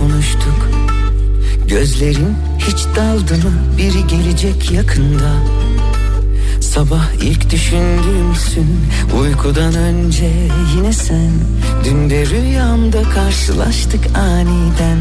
konuştuk. 0.00 0.68
Gözlerin 1.68 2.36
hiç 2.58 2.86
daldı 2.96 3.34
mı? 3.34 3.52
Biri 3.78 4.06
gelecek 4.06 4.70
yakında. 4.70 5.32
Sabah 6.60 7.12
ilk 7.22 7.50
düşündüğümsün 7.50 8.86
Uykudan 9.20 9.74
önce 9.74 10.30
yine 10.76 10.92
sen 10.92 11.30
Dün 11.84 12.10
de 12.10 12.26
rüyamda 12.26 13.02
karşılaştık 13.02 14.00
aniden 14.16 14.98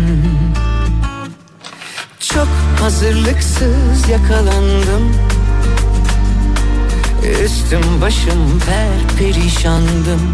Çok 2.20 2.48
hazırlıksız 2.82 4.10
yakalandım 4.10 5.16
Üstüm 7.44 8.02
başım 8.02 8.60
per 8.60 9.18
perişandım 9.18 10.34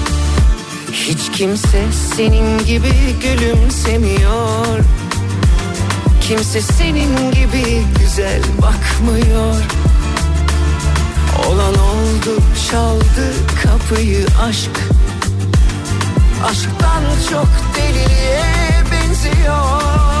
Hiç 0.91 1.31
kimse 1.31 1.83
senin 2.15 2.65
gibi 2.65 2.93
gülümsemiyor. 3.21 4.79
Kimse 6.21 6.61
senin 6.61 7.31
gibi 7.31 7.81
güzel 7.99 8.41
bakmıyor. 8.61 9.55
Olan 11.47 11.73
oldu 11.73 12.43
çaldı 12.71 13.33
kapıyı 13.63 14.25
aşk. 14.43 14.71
Aşktan 16.45 17.03
çok 17.29 17.47
deliliğe 17.75 18.43
benziyor 18.91 20.20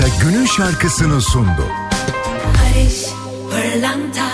Pırlanta 0.00 0.24
günün 0.24 0.46
şarkısını 0.46 1.20
sundu. 1.20 1.66
Paris, 2.56 3.12
pırlanta. 3.50 4.29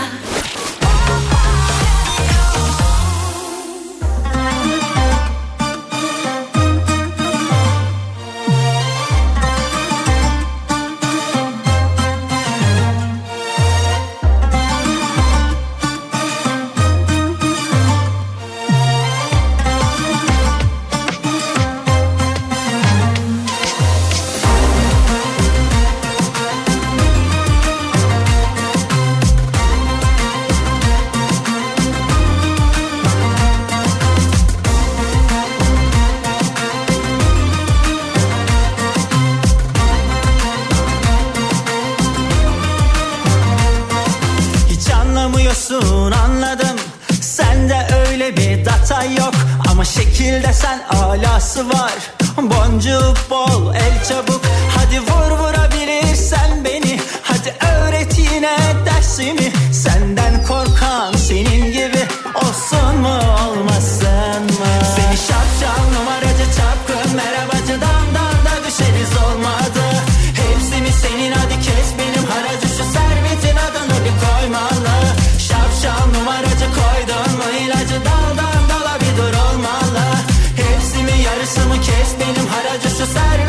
Benim 82.99 83.46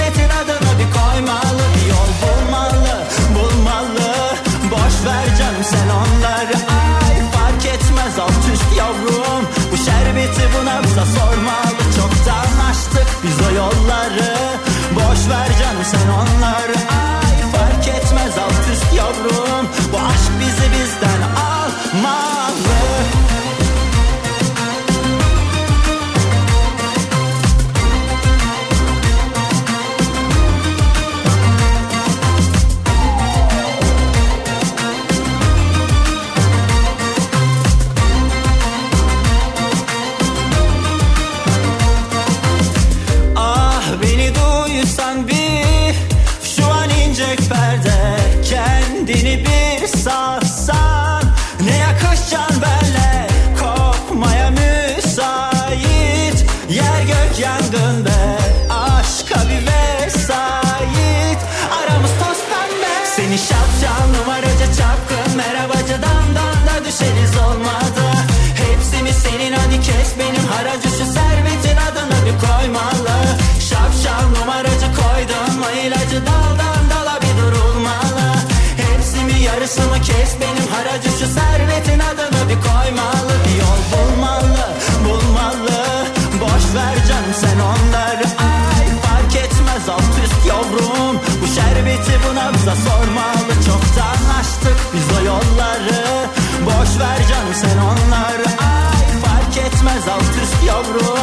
sormalı 92.85 93.53
çoktan 93.65 94.39
açtık 94.39 94.79
biz 94.93 95.17
o 95.17 95.25
yolları. 95.25 96.27
Boş 96.65 96.99
ver 96.99 97.27
canım 97.29 97.53
sen 97.53 97.77
onları. 97.77 98.47
Ay 98.47 99.21
fark 99.21 99.57
etmez 99.57 100.07
alt 100.07 100.43
üst 100.43 100.63
yavrum. 100.67 101.16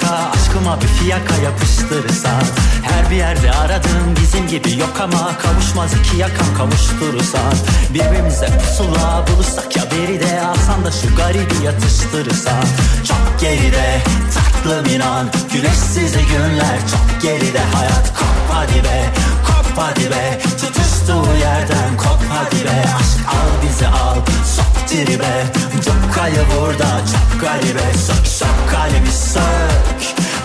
TKK 0.00 0.10
Aşkıma 0.34 0.80
bir 0.80 0.86
fiyaka 0.86 1.36
yapıştırırsan 1.36 2.42
Her 2.82 3.10
bir 3.10 3.16
yerde 3.16 3.52
aradığım 3.52 4.16
bizim 4.22 4.46
gibi 4.48 4.80
yok 4.80 5.00
ama 5.02 5.38
Kavuşmaz 5.38 5.94
iki 5.94 6.16
yakan 6.16 6.54
kavuşturursan 6.58 7.52
Birbirimize 7.94 8.46
pusula 8.46 9.24
bulursak 9.26 9.76
ya 9.76 9.82
beri 9.90 10.20
de 10.20 10.40
Alsan 10.40 10.84
da 10.84 10.90
şu 10.92 11.16
garibi 11.16 11.64
yatıştırırsan 11.64 12.64
Çok 13.08 13.40
geride 13.40 14.02
tatlım 14.34 14.94
inan 14.94 15.26
Güneşsiz 15.52 16.12
günler. 16.12 16.78
Çok 16.90 17.22
geride 17.22 17.60
Hayat 17.74 18.18
kop 18.18 18.54
hadi 18.54 18.84
be 18.84 19.29
hadi 19.76 20.10
be 20.10 20.38
Tutuştuğu 20.60 21.34
yerden 21.40 21.96
kop 21.96 22.20
hadi 22.28 22.64
be. 22.64 22.84
Aşk 22.98 23.28
al 23.28 23.50
bizi 23.62 23.86
al 23.88 24.16
sok 24.56 24.88
tribe 24.88 25.44
Çok 25.84 26.14
kayı 26.14 26.44
burada 26.56 27.00
çok 27.12 27.40
garibe. 27.40 27.92
Sök 28.06 28.26
sök 28.26 28.70
kalemi 28.70 29.12
sök. 29.12 30.00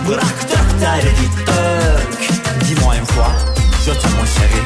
Bırak 0.08 0.36
dök 0.50 0.80
derdi 0.80 1.30
dök. 1.46 2.18
Dis-moi 2.60 2.96
une 2.96 3.06
fois 3.06 3.32
Je 3.86 3.92
t'aime 3.92 4.16
mon 4.16 4.26
chéri. 4.26 4.62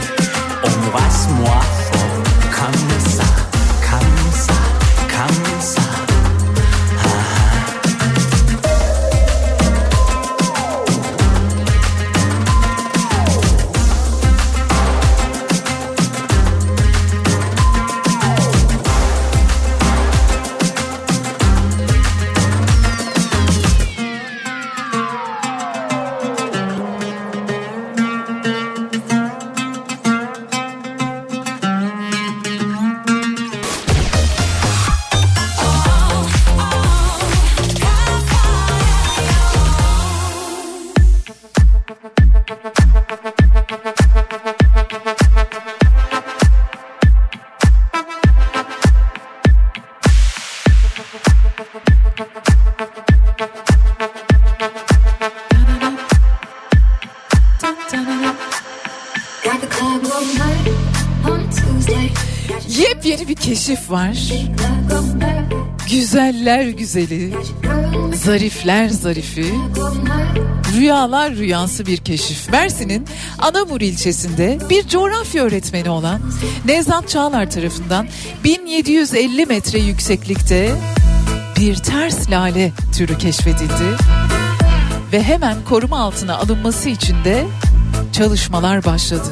Embrasse-moi 0.69 1.61
fort. 1.87 2.21
Comme 2.57 3.01
ça 3.17 3.25
Comme 3.91 4.33
ça 4.33 4.55
Comme 5.13 5.61
ça 5.61 5.80
var. 63.91 64.33
Güzeller 65.91 66.69
güzeli, 66.69 67.35
zarifler 68.15 68.89
zarifi, 68.89 69.55
rüyalar 70.77 71.35
rüyası 71.35 71.87
bir 71.87 71.97
keşif. 71.97 72.51
Mersin'in 72.53 73.07
Anamur 73.39 73.81
ilçesinde 73.81 74.59
bir 74.71 74.89
coğrafya 74.89 75.45
öğretmeni 75.45 75.91
olan 75.91 76.21
Nevzat 76.65 77.09
Çağlar 77.09 77.51
tarafından 77.51 78.09
1750 78.45 79.47
metre 79.47 79.79
yükseklikte 79.79 80.75
bir 81.57 81.77
ters 81.77 82.31
lale 82.31 82.73
türü 82.97 83.19
keşfedildi. 83.19 83.97
Ve 85.13 85.23
hemen 85.23 85.57
koruma 85.69 85.99
altına 85.99 86.37
alınması 86.37 86.89
için 86.89 87.25
de 87.25 87.47
çalışmalar 88.13 88.85
başladı. 88.85 89.29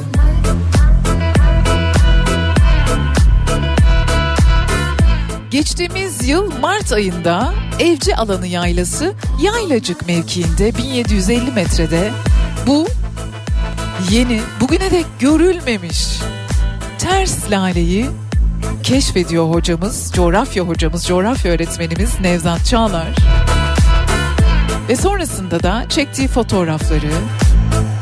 Geçtiğimiz 5.51 6.27
yıl 6.27 6.59
Mart 6.59 6.91
ayında 6.91 7.53
Evci 7.79 8.15
Alanı 8.15 8.47
Yaylası 8.47 9.13
Yaylacık 9.41 10.07
mevkiinde 10.07 10.77
1750 10.77 11.51
metrede 11.51 12.11
bu 12.67 12.87
yeni 14.11 14.41
bugüne 14.61 14.91
dek 14.91 15.05
görülmemiş 15.19 16.19
ters 16.97 17.51
laleyi 17.51 18.05
keşfediyor 18.83 19.49
hocamız, 19.49 20.11
coğrafya 20.15 20.63
hocamız, 20.63 21.07
coğrafya 21.07 21.51
öğretmenimiz 21.51 22.19
Nevzat 22.19 22.65
Çağlar. 22.65 23.15
Ve 24.89 24.95
sonrasında 24.95 25.63
da 25.63 25.85
çektiği 25.89 26.27
fotoğrafları, 26.27 27.11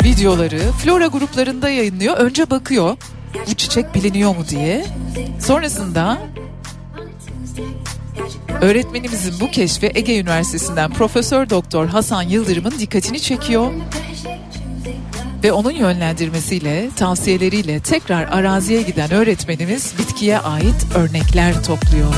videoları 0.04 0.60
Flora 0.60 1.08
gruplarında 1.08 1.70
yayınlıyor. 1.70 2.18
Önce 2.18 2.50
bakıyor 2.50 2.98
bu 3.48 3.54
çiçek 3.54 3.96
biliniyor 3.96 4.36
mu 4.36 4.48
diye. 4.50 4.86
Sonrasında 5.40 6.18
öğretmenimizin 8.62 9.40
bu 9.40 9.52
keşfi 9.52 9.92
Ege 9.96 10.20
Üniversitesi'nden 10.20 10.92
Profesör 10.94 11.50
Doktor 11.50 11.88
Hasan 11.88 12.22
Yıldırım'ın 12.22 12.80
dikkatini 12.80 13.20
çekiyor. 13.20 13.72
Ve 15.44 15.52
onun 15.52 15.72
yönlendirmesiyle, 15.72 16.90
tavsiyeleriyle 16.96 17.80
tekrar 17.80 18.24
araziye 18.24 18.82
giden 18.82 19.12
öğretmenimiz 19.12 19.94
bitkiye 20.00 20.40
ait 20.40 20.86
örnekler 20.96 21.64
topluyor. 21.64 22.14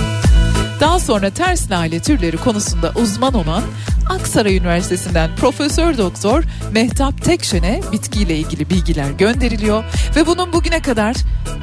Daha 0.80 1.00
sonra 1.00 1.30
ters 1.30 1.72
lale 1.72 2.00
türleri 2.00 2.38
konusunda 2.38 2.92
uzman 2.96 3.34
olan 3.34 3.64
Aksaray 4.10 4.58
Üniversitesi'nden 4.58 5.36
Profesör 5.36 5.98
Doktor 5.98 6.44
Mehtap 6.72 7.24
Tekşen'e 7.24 7.82
bitkiyle 7.92 8.38
ilgili 8.38 8.70
bilgiler 8.70 9.12
gönderiliyor 9.12 9.84
ve 10.16 10.28
bunun 10.28 10.54
bugüne 10.54 10.82
kadar 10.82 11.16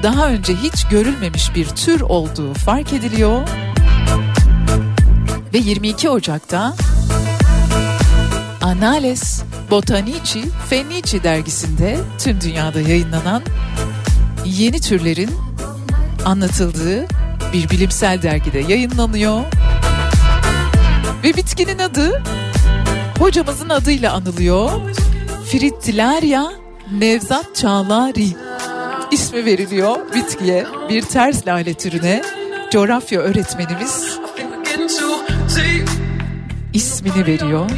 daha 0.02 0.28
önce 0.28 0.54
hiç 0.54 0.84
görülmemiş 0.90 1.54
bir 1.54 1.66
tür 1.66 2.00
olduğu 2.00 2.54
fark 2.54 2.92
ediliyor. 2.92 3.48
Ve 5.56 5.60
22 5.60 6.10
Ocak'ta 6.10 6.74
Anales 8.62 9.42
Botanici 9.70 10.42
Fennici 10.68 11.22
dergisinde 11.22 11.98
tüm 12.18 12.40
dünyada 12.40 12.80
yayınlanan 12.80 13.42
yeni 14.44 14.80
türlerin 14.80 15.30
anlatıldığı 16.24 17.06
bir 17.52 17.70
bilimsel 17.70 18.22
dergide 18.22 18.58
yayınlanıyor. 18.58 19.40
Ve 21.24 21.36
bitkinin 21.36 21.78
adı 21.78 22.22
hocamızın 23.18 23.68
adıyla 23.68 24.12
anılıyor. 24.12 24.70
Fritillaria 25.50 26.52
Nevzat 26.98 27.56
Çağlari 27.56 28.28
ismi 29.10 29.44
veriliyor 29.44 29.96
bitkiye 30.14 30.66
bir 30.88 31.02
ters 31.02 31.46
lale 31.46 31.74
türüne. 31.74 32.22
Coğrafya 32.70 33.20
öğretmenimiz 33.20 34.18
ismini 36.76 37.26
veriyor. 37.26 37.70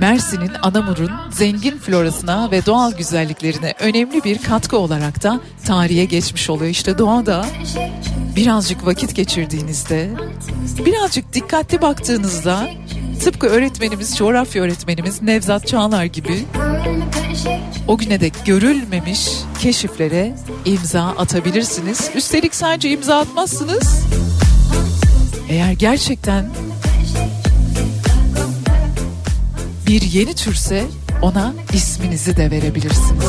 Mersin'in 0.00 0.50
Anamur'un 0.62 1.10
zengin 1.30 1.78
florasına 1.78 2.50
ve 2.50 2.66
doğal 2.66 2.92
güzelliklerine 2.92 3.74
önemli 3.80 4.24
bir 4.24 4.38
katkı 4.38 4.78
olarak 4.78 5.22
da 5.22 5.40
tarihe 5.64 6.04
geçmiş 6.04 6.50
oluyor. 6.50 6.70
İşte 6.70 6.98
doğada 6.98 7.46
birazcık 8.36 8.86
vakit 8.86 9.14
geçirdiğinizde, 9.14 10.10
birazcık 10.86 11.32
dikkatli 11.32 11.82
baktığınızda 11.82 12.70
tıpkı 13.24 13.46
öğretmenimiz, 13.46 14.16
coğrafya 14.16 14.62
öğretmenimiz 14.62 15.22
Nevzat 15.22 15.66
Çağlar 15.66 16.04
gibi 16.04 16.44
o 17.88 17.98
güne 17.98 18.20
dek 18.20 18.34
görülmemiş 18.46 19.28
keşiflere 19.60 20.36
imza 20.64 21.02
atabilirsiniz. 21.02 22.10
Üstelik 22.14 22.54
sadece 22.54 22.90
imza 22.90 23.18
atmazsınız. 23.18 24.10
Eğer 25.50 25.72
gerçekten 25.72 26.46
bir 29.86 30.02
yeni 30.02 30.34
türse 30.34 30.84
ona 31.22 31.54
isminizi 31.72 32.36
de 32.36 32.50
verebilirsiniz. 32.50 33.24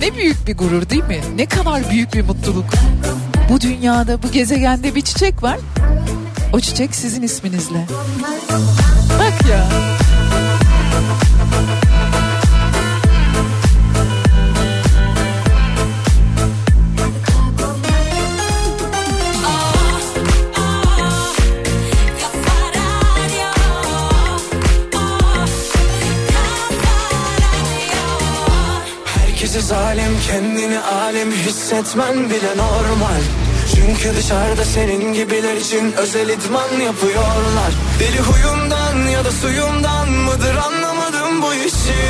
Ne 0.00 0.16
büyük 0.16 0.46
bir 0.46 0.56
gurur 0.56 0.90
değil 0.90 1.04
mi? 1.04 1.20
Ne 1.36 1.46
kadar 1.46 1.90
büyük 1.90 2.14
bir 2.14 2.24
mutluluk. 2.24 2.64
Bu 3.48 3.60
dünyada, 3.60 4.22
bu 4.22 4.32
gezegende 4.32 4.94
bir 4.94 5.02
çiçek 5.02 5.42
var. 5.42 5.58
O 6.52 6.60
çiçek 6.60 6.94
sizin 6.94 7.22
isminizle. 7.22 7.86
Bak 9.18 9.48
ya. 9.50 9.68
Zalim 29.68 30.20
kendini 30.26 30.80
alim 30.80 31.32
hissetmen 31.32 32.30
bile 32.30 32.52
normal. 32.56 33.22
Çünkü 33.74 34.16
dışarıda 34.16 34.64
senin 34.64 35.12
gibiler 35.14 35.56
için 35.56 35.92
özel 35.92 36.28
idman 36.28 36.72
yapıyorlar. 36.86 37.72
Deli 38.00 38.20
huyundan 38.20 39.10
ya 39.10 39.24
da 39.24 39.30
suyundan 39.30 40.10
mıdır 40.10 40.56
anlamadım 40.56 41.42
bu 41.42 41.54
işi. 41.54 42.00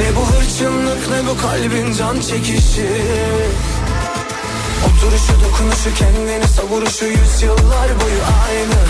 Ne 0.00 0.16
bu 0.16 0.26
hırçınlık 0.26 1.10
ne 1.10 1.28
bu 1.28 1.40
kalbin 1.42 1.94
can 1.94 2.20
çekişi. 2.20 2.90
Oturuşu 4.86 5.34
dokunuşu 5.44 5.94
kendini 5.98 6.48
savuruşu 6.48 7.04
yüzyıllar 7.04 7.88
boyu 8.00 8.22
aynı. 8.48 8.80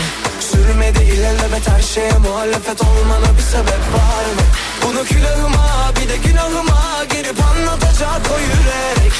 Sürmedi 0.40 1.02
ilelebet 1.02 1.68
her 1.68 1.82
şeye 1.82 2.12
muhalefet 2.12 2.82
olmana 2.82 3.36
bir 3.38 3.42
sebep 3.42 3.82
var 3.94 4.24
mı? 4.36 4.69
Bunu 4.82 5.04
külahıma 5.04 5.92
bir 5.96 6.08
de 6.08 6.16
günahıma 6.16 7.04
girip 7.10 7.44
anlatacak 7.44 8.20
o 8.34 8.38
yürek. 8.38 9.12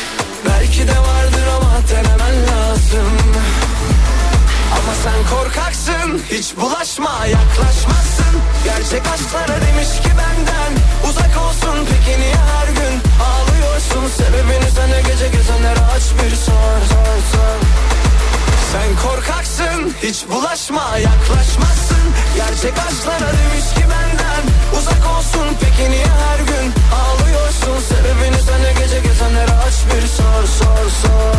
Belki 0.46 0.88
de 0.88 0.98
vardır 0.98 1.46
ama 1.56 1.72
denemen 1.90 2.36
lazım. 2.46 3.18
Ama 4.72 4.94
sen 5.04 5.36
korkaksın 5.36 6.22
hiç 6.30 6.56
bulaşma 6.56 7.26
yaklaşmazsın. 7.26 8.34
Gerçek 8.64 9.02
aşklara 9.14 9.60
demiş 9.66 9.88
ki 10.02 10.10
benden 10.18 10.72
Uzak 11.10 11.36
olsun. 11.46 11.86
Peki 11.90 12.20
niye 12.20 12.36
her 12.36 12.68
gün 12.68 12.94
ağlıyorsun? 13.30 14.08
Sebebini 14.16 14.70
sana 14.76 15.00
gece 15.00 15.28
gezenlere 15.28 15.80
aç 15.96 16.02
bir 16.02 16.36
sor 16.36 16.80
sor 16.90 17.18
sor 17.32 17.58
Sen 18.72 18.96
korkaksın 18.96 19.94
hiç 20.02 20.24
bulaşma 20.30 20.98
yaklaşmazsın. 20.98 22.04
Gerçek 22.36 22.72
aşklara 22.78 23.32
demiş 23.32 23.74
ki 23.74 23.82
benden 23.82 24.42
Uzak 24.78 25.16
olsun. 25.18 25.56
Peki 25.60 25.90
niye 25.90 26.06
her 26.06 26.38
gün 26.38 26.72
ağlıyorsun? 27.00 27.80
Sebebini 27.88 28.42
sana 28.46 28.72
gece 28.72 29.00
gezenlere 29.00 29.52
aç 29.52 29.74
bir 29.86 30.06
sor 30.06 30.46
sor 30.58 30.90
sor. 31.02 31.36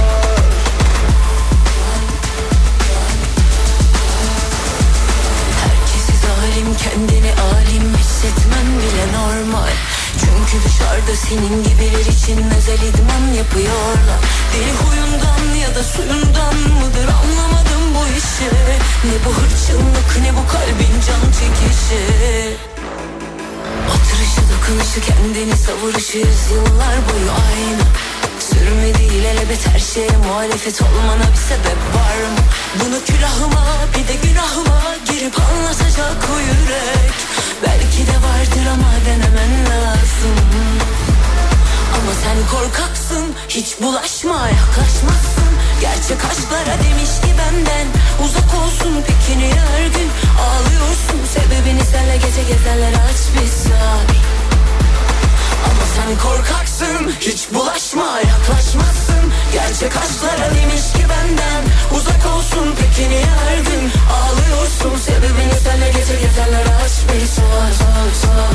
Herkesi 5.61 6.13
zalim 6.25 6.75
kendini 6.75 7.31
alim 7.41 7.95
hissetmen 7.97 8.65
bile 8.79 9.05
normal 9.17 9.71
Çünkü 10.19 10.65
dışarıda 10.65 11.15
senin 11.15 11.63
gibiler 11.63 12.05
için 12.05 12.37
özel 12.57 12.81
idman 12.89 13.33
yapıyorlar. 13.33 14.19
Deli 14.53 14.73
huyundan 14.81 15.55
ya 15.61 15.75
da 15.75 15.83
suyundan 15.83 16.55
mıdır 16.55 17.07
anlamadım 17.21 17.83
bu 17.95 18.03
işi. 18.17 18.49
Ne 19.05 19.15
bu 19.25 19.29
hırçınlık 19.29 20.09
ne 20.21 20.31
bu 20.37 20.47
kalbin 20.51 20.95
can 21.07 21.23
çekişi. 21.39 22.03
Oturuşu 23.89 24.41
dokunuşu 24.51 25.01
kendini 25.01 25.57
savuruşu 25.57 26.17
yıllar 26.17 26.95
boyu 27.07 27.31
aynı 27.31 27.83
Sürmedi 28.49 29.03
ilelebet 29.03 29.67
her 29.67 29.79
şeye 29.79 30.17
muhalefet 30.27 30.81
olmana 30.81 31.27
bir 31.31 31.43
sebep 31.49 31.81
var 31.95 32.17
mı? 32.33 32.43
Bunu 32.79 33.05
külahıma 33.05 33.65
bir 33.93 34.07
de 34.07 34.15
günahıma 34.27 34.81
girip 35.05 35.35
anlatacak 35.39 36.17
o 36.35 36.39
yürek. 36.39 37.11
Belki 37.63 38.07
de 38.07 38.17
vardır 38.27 38.65
ama 38.73 38.91
denemen 39.05 39.53
lazım. 39.69 40.35
Ama 41.95 42.11
sen 42.23 42.37
korkaksın 42.57 43.25
hiç 43.49 43.81
bulaşma 43.81 44.49
yaklaşmazsın. 44.49 45.51
Gerçek 45.81 46.25
aşklara 46.31 46.75
demiş 46.83 47.13
ki 47.23 47.31
benden 47.39 47.87
uzak 48.25 48.51
olsun 48.63 48.93
peki 49.07 49.39
niye 49.39 49.61
her 49.71 49.85
gün 49.85 50.09
ağlıyorsun 50.45 51.19
Sebebini 51.33 51.85
senle 51.91 52.17
gece 52.17 52.43
gezenler 52.43 52.93
aç 52.93 53.21
bir 53.35 53.47
sar 53.47 54.05
ama 54.11 54.40
sen 55.95 56.17
korkaksın 56.17 57.11
hiç 57.19 57.53
bulaşma 57.53 58.19
yaklaşmazsın. 58.19 59.23
Gerçek 59.53 59.97
aşklara 59.97 60.55
demiş 60.55 60.93
ki 60.93 61.05
benden 61.09 61.63
Uzak 61.95 62.25
olsun 62.35 62.75
peki 62.79 63.09
niye 63.09 63.25
her 63.25 63.57
ağlıyorsun 64.15 64.97
Sebebini 64.97 65.59
senle 65.63 65.87
gece 65.87 66.15
gezenler 66.21 66.65
aç 66.85 66.91
bir 67.13 67.25
sor 67.25 67.67
sor 67.79 68.11
sor 68.21 68.51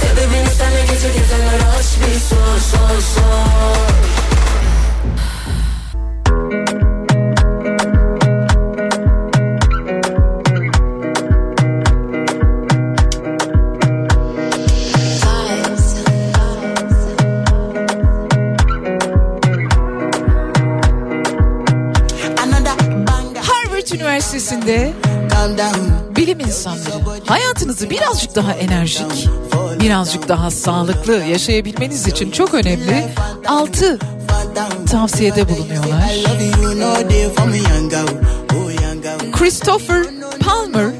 Sebebini 0.00 0.50
senle 0.58 0.80
gece 0.80 1.08
gezenler 1.08 1.60
aç 1.78 1.86
bir 2.00 2.20
sor 2.20 2.58
sor 2.70 3.00
sor 3.14 4.27
Üniversitesi'nde 24.68 24.92
bilim 26.16 26.40
insanları 26.40 27.20
hayatınızı 27.26 27.90
birazcık 27.90 28.34
daha 28.34 28.52
enerjik, 28.52 29.28
birazcık 29.80 30.28
daha 30.28 30.50
sağlıklı 30.50 31.14
yaşayabilmeniz 31.14 32.06
için 32.06 32.30
çok 32.30 32.54
önemli 32.54 33.04
6 33.46 33.98
tavsiyede 34.90 35.48
bulunuyorlar. 35.48 36.10
Christopher 39.32 40.04
Palmer 40.40 40.90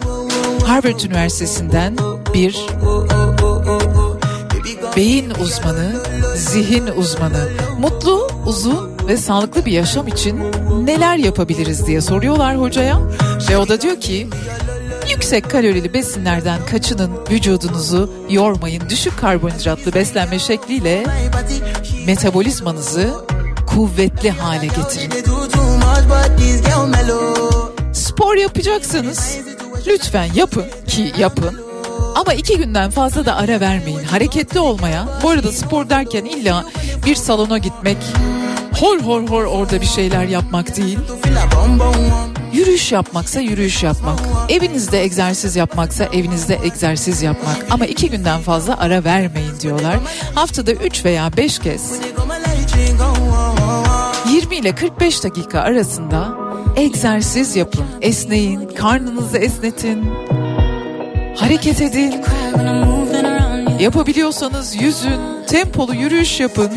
Harvard 0.66 1.00
Üniversitesi'nden 1.00 1.96
bir 2.34 2.66
beyin 4.96 5.30
uzmanı, 5.30 5.92
zihin 6.36 6.86
uzmanı. 6.86 7.48
Mutlu, 7.80 8.30
uzun 8.46 8.90
ve 9.08 9.16
sağlıklı 9.16 9.64
bir 9.64 9.72
yaşam 9.72 10.08
için 10.08 10.40
neler 10.84 11.16
yapabiliriz 11.16 11.86
diye 11.86 12.00
soruyorlar 12.00 12.60
hocaya. 12.60 12.98
Ve 13.50 13.56
o 13.56 13.68
da 13.68 13.80
diyor 13.80 14.00
ki 14.00 14.28
yüksek 15.10 15.50
kalorili 15.50 15.94
besinlerden 15.94 16.60
kaçının 16.70 17.10
vücudunuzu 17.30 18.10
yormayın. 18.30 18.82
Düşük 18.88 19.18
karbonhidratlı 19.18 19.94
beslenme 19.94 20.38
şekliyle 20.38 21.04
metabolizmanızı 22.06 23.14
kuvvetli 23.66 24.30
hale 24.30 24.66
getirin. 24.66 25.10
Spor 27.92 28.36
yapacaksanız 28.36 29.38
lütfen 29.86 30.28
yapın 30.34 30.64
ki 30.86 31.12
yapın. 31.18 31.60
Ama 32.14 32.34
iki 32.34 32.56
günden 32.58 32.90
fazla 32.90 33.26
da 33.26 33.36
ara 33.36 33.60
vermeyin. 33.60 34.04
Hareketli 34.04 34.60
olmaya. 34.60 35.08
Bu 35.22 35.30
arada 35.30 35.52
spor 35.52 35.90
derken 35.90 36.24
illa 36.24 36.64
bir 37.06 37.14
salona 37.14 37.58
gitmek, 37.58 37.96
hor 38.80 39.00
hor 39.00 39.28
hor 39.28 39.44
orada 39.44 39.80
bir 39.80 39.86
şeyler 39.86 40.24
yapmak 40.24 40.76
değil. 40.76 40.98
Yürüyüş 42.52 42.92
yapmaksa 42.92 43.40
yürüyüş 43.40 43.82
yapmak. 43.82 44.18
Evinizde 44.48 45.02
egzersiz 45.02 45.56
yapmaksa 45.56 46.04
evinizde 46.04 46.58
egzersiz 46.64 47.22
yapmak. 47.22 47.56
Ama 47.70 47.86
iki 47.86 48.10
günden 48.10 48.40
fazla 48.40 48.78
ara 48.78 49.04
vermeyin 49.04 49.60
diyorlar. 49.60 49.96
Haftada 50.34 50.72
üç 50.72 51.04
veya 51.04 51.30
beş 51.36 51.58
kez 51.58 51.92
20 54.32 54.56
ile 54.56 54.74
45 54.74 55.24
dakika 55.24 55.60
arasında 55.60 56.28
egzersiz 56.76 57.56
yapın. 57.56 57.84
Esneyin, 58.02 58.68
karnınızı 58.68 59.38
esnetin. 59.38 60.04
Hareket 61.36 61.80
edin. 61.82 62.14
Yapabiliyorsanız 63.80 64.82
yüzün, 64.82 65.20
tempolu 65.46 65.94
yürüyüş 65.94 66.40
yapın. 66.40 66.70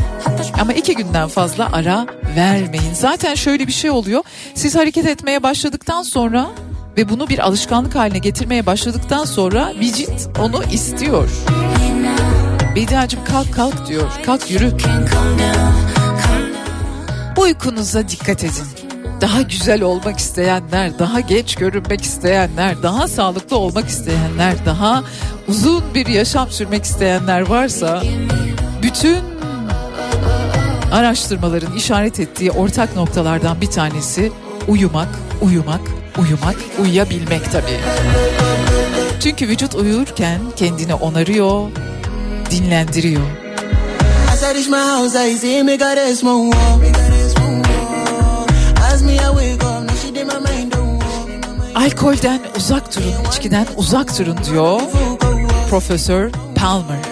Ama 0.62 0.74
iki 0.74 0.96
günden 0.96 1.28
fazla 1.28 1.70
ara 1.74 2.06
vermeyin. 2.36 2.94
Zaten 2.94 3.36
şöyle 3.36 3.68
bir 3.68 3.72
şey 3.72 3.90
oluyor. 3.92 4.24
Siz 4.56 4.76
hareket 4.76 5.06
etmeye 5.06 5.44
başladıktan 5.44 6.04
sonra 6.04 6.48
ve 6.98 7.10
bunu 7.10 7.30
bir 7.30 7.40
alışkanlık 7.40 7.96
haline 7.96 8.18
getirmeye 8.18 8.66
başladıktan 8.66 9.26
sonra 9.26 9.74
vücut 9.80 10.40
onu 10.40 10.64
istiyor. 10.72 11.30
Bediacım 12.76 13.20
kalk 13.26 13.54
kalk 13.54 13.88
diyor. 13.88 14.12
Kalk 14.26 14.52
yürü. 14.52 14.72
Uykunuza 17.38 18.10
dikkat 18.10 18.44
edin. 18.44 18.66
Daha 19.22 19.42
güzel 19.42 19.82
olmak 19.82 20.20
isteyenler, 20.20 21.00
daha 21.00 21.20
genç 21.20 21.56
görünmek 21.56 22.02
isteyenler, 22.02 22.84
daha 22.84 23.08
sağlıklı 23.08 23.58
olmak 23.58 23.88
isteyenler, 23.90 24.66
daha 24.66 25.04
uzun 25.48 25.84
bir 25.96 26.08
yaşam 26.08 26.52
sürmek 26.52 26.84
isteyenler 26.84 27.42
varsa 27.42 28.02
bütün 28.84 29.31
araştırmaların 30.92 31.76
işaret 31.76 32.20
ettiği 32.20 32.52
ortak 32.52 32.96
noktalardan 32.96 33.62
bir 33.62 33.68
tanesi 33.68 34.32
uyumak, 34.68 35.08
uyumak, 35.42 35.82
uyumak, 36.18 36.56
uyuyabilmek 36.82 37.52
tabii. 37.52 37.80
Çünkü 39.20 39.48
vücut 39.48 39.76
uyurken 39.76 40.40
kendini 40.56 40.94
onarıyor, 40.94 41.70
dinlendiriyor. 42.52 43.22
Alkolden 51.76 52.40
uzak 52.58 52.96
durun, 52.96 53.14
içkiden 53.30 53.68
uzak 53.78 54.20
durun 54.20 54.38
diyor 54.52 54.82
Profesör 55.70 56.32
Palmer. 56.56 57.11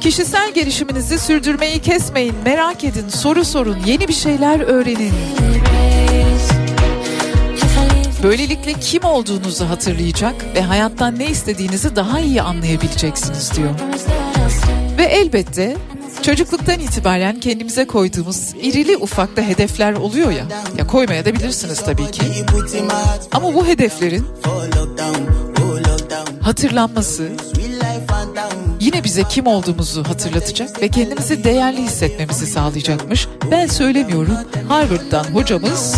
Kişisel 0.00 0.54
gelişiminizi 0.54 1.18
sürdürmeyi 1.18 1.78
kesmeyin, 1.78 2.34
merak 2.44 2.84
edin, 2.84 3.08
soru 3.08 3.44
sorun, 3.44 3.78
yeni 3.86 4.08
bir 4.08 4.12
şeyler 4.12 4.60
öğrenin. 4.60 5.12
Böylelikle 8.22 8.72
kim 8.72 9.04
olduğunuzu 9.04 9.68
hatırlayacak 9.68 10.34
ve 10.54 10.62
hayattan 10.62 11.18
ne 11.18 11.26
istediğinizi 11.26 11.96
daha 11.96 12.20
iyi 12.20 12.42
anlayabileceksiniz 12.42 13.52
diyor. 13.56 13.70
Ve 14.98 15.04
elbette 15.04 15.76
çocukluktan 16.22 16.80
itibaren 16.80 17.40
kendimize 17.40 17.86
koyduğumuz 17.86 18.54
irili 18.62 18.96
ufakta 18.96 19.42
hedefler 19.42 19.92
oluyor 19.92 20.30
ya. 20.30 20.44
Ya 20.76 20.86
koymaya 20.86 21.24
da 21.24 21.34
bilirsiniz 21.34 21.80
tabii 21.80 22.10
ki. 22.10 22.22
Ama 23.32 23.54
bu 23.54 23.66
hedeflerin 23.66 24.26
hatırlanması 26.40 27.28
yine 28.80 29.04
bize 29.04 29.22
kim 29.28 29.46
olduğumuzu 29.46 30.04
hatırlatacak 30.04 30.82
ve 30.82 30.88
kendimizi 30.88 31.44
değerli 31.44 31.82
hissetmemizi 31.82 32.46
sağlayacakmış. 32.46 33.28
Ben 33.50 33.66
söylemiyorum. 33.66 34.36
Harvard'dan 34.68 35.24
hocamız 35.24 35.96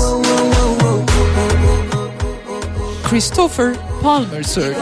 Christopher 3.11 3.75
Palmer 4.03 4.43
söylüyor. 4.43 4.77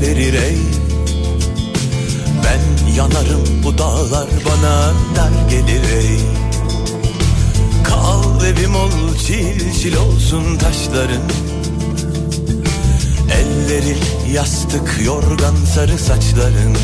Verir 0.00 0.34
ey 0.34 0.56
Ben 2.44 2.92
yanarım 2.92 3.62
bu 3.64 3.78
dağlar 3.78 4.28
bana 4.46 4.92
dar 5.16 5.50
gelir 5.50 5.82
ey. 5.96 6.20
Kal 7.84 8.44
evim 8.44 8.76
ol 8.76 9.16
çil 9.26 9.72
çil 9.82 9.96
olsun 9.96 10.58
taşların. 10.58 11.22
Ellerin 13.32 14.32
yastık 14.32 15.00
yorgan 15.04 15.54
sarı 15.74 15.98
saçların. 15.98 16.76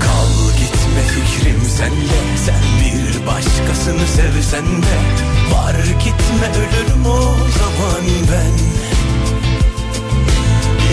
Kal 0.00 0.58
gitme 0.58 1.02
fikrim 1.08 1.60
sende 1.76 2.22
Sen 2.46 2.62
bir 2.80 3.26
başkasını 3.26 4.06
sevsen 4.06 4.64
de. 4.64 4.96
Var 5.54 5.74
gitme 6.04 6.48
ölürüm 6.50 7.06
o 7.06 7.20
zaman 7.58 8.04
ben 8.32 8.81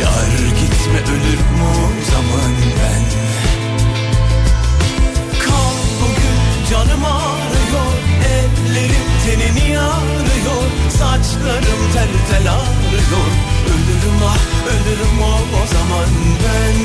Yar 0.02 0.32
gitme 0.60 1.00
ölürüm 1.14 1.62
o 1.62 1.76
zaman 2.12 2.52
ben? 2.80 3.04
Kal 5.46 5.78
bugün 6.02 6.38
canım 6.70 7.06
ağrıyor 7.06 7.94
Ellerim 8.36 9.08
tenini 9.26 9.80
ağrıyor 9.80 10.70
Saçlarım 10.90 11.82
tel 11.94 12.10
tel 12.30 12.52
ağrıyor. 12.52 13.32
Ölürüm 13.72 14.20
ah 14.28 14.38
ölürüm 14.72 15.22
o, 15.22 15.34
o 15.64 15.68
zaman 15.74 16.10
ben. 16.44 16.76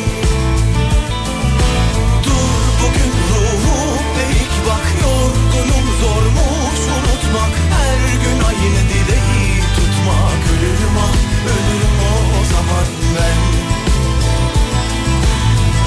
Dur 2.24 2.62
bugün 2.80 3.12
ruhum 3.30 4.04
eğik 4.24 4.54
bak 4.66 4.86
Yorgunum 5.02 5.86
zormuş 6.00 6.80
unutmak? 6.96 7.54
Her 7.74 7.98
gün 8.22 8.38
aynı 8.48 8.82
dileği 8.90 9.60
tutmak. 9.76 10.42
Ölürüm 10.52 10.96
ah 11.06 11.16
ölürüm 11.54 11.96
o, 12.10 12.40
o 12.40 12.44
zaman 12.44 13.03
ben. 13.14 13.38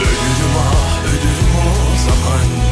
Ölürüm 0.02 0.56
ah 0.60 1.04
ölürüm 1.06 1.54
o 1.58 1.98
zaman 1.98 2.67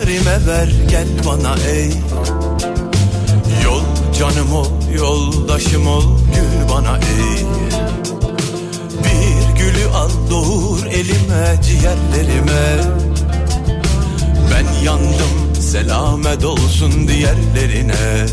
yarime 0.00 0.46
ver 0.46 0.68
gel 0.90 1.08
bana 1.26 1.56
ey. 1.68 1.90
Yol 3.64 3.82
canım 4.18 4.52
ol 4.52 4.68
yoldaşım 4.96 5.86
ol 5.86 6.18
gül 6.34 6.74
bana 6.74 6.96
ey. 6.96 7.44
Bir 9.04 9.60
gülü 9.60 9.88
al 9.94 10.10
doğur 10.30 10.86
elime 10.86 11.62
ciğerlerime. 11.62 12.76
Ben 14.50 14.84
yandım 14.84 15.54
selamet 15.60 16.44
olsun 16.44 17.08
diğerlerine. 17.08 18.26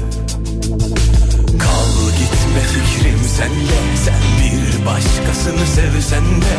Kal 1.60 2.12
gitme 2.20 2.62
fikrim 2.74 3.20
sende 3.38 3.82
Sen 4.06 4.22
bir 4.40 4.86
başkasını 4.86 5.68
sevsen 5.68 6.24
de. 6.24 6.56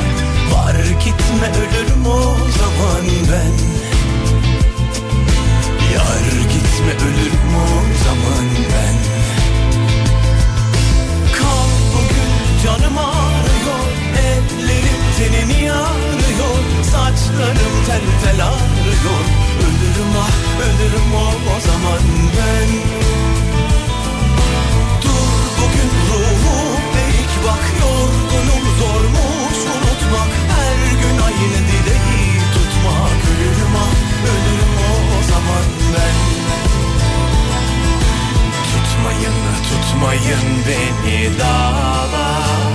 Var 0.54 0.74
gitme 1.04 1.48
ölürüm 1.48 2.06
o 2.06 2.22
zaman 2.58 3.06
ben 3.32 3.81
Yar 5.94 6.26
gitme 6.52 6.92
ölürüm 7.06 7.54
o 7.56 7.68
zaman 8.04 8.46
ben? 8.72 8.96
Kal 11.38 11.70
bugün 11.94 12.32
canım 12.64 12.98
ağrıyor 12.98 13.86
Ellerim 14.18 15.02
tenini 15.18 15.72
ağrıyor 15.72 16.62
Saçlarım 16.82 17.74
tel 17.86 18.02
tel 18.22 18.46
ağrıyor. 18.46 19.24
Ölürüm 19.64 20.12
ah 20.18 20.62
ölürüm 20.66 21.14
o, 21.14 21.26
o 21.56 21.60
zaman 21.60 22.02
ben. 22.36 22.68
Dur 25.02 25.32
bugün 25.58 25.90
ruhum 26.08 26.82
eğik 27.02 27.32
bak 27.46 27.64
Yorgunum 27.80 28.64
zormuş 28.80 29.58
unutmak. 29.74 30.30
Her 30.52 30.92
gün 31.00 31.16
aynı 31.26 31.58
dileği 31.68 32.38
tutmak. 32.54 33.20
Ölürüm 33.30 33.76
ah 33.76 34.11
zaman 35.52 35.64
ben. 35.92 36.16
Tutmayın 38.72 39.38
tutmayın 39.68 40.64
beni 40.66 41.38
dağlar. 41.38 42.72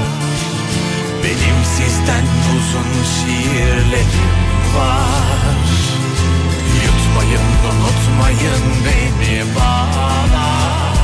Benim 1.23 1.57
sizden 1.77 2.25
uzun 2.57 2.91
şiirlerim 3.13 4.37
var. 4.75 5.57
Yutmayın 6.85 7.47
unutmayın 7.69 8.63
beni 8.85 9.55
bağlar. 9.55 10.97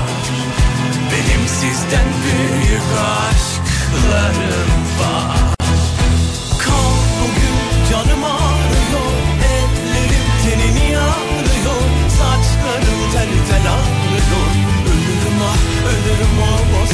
Benim 1.12 1.48
sizden 1.48 2.08
büyük 2.24 2.84
aşklarım 3.00 4.72
var 5.00 5.63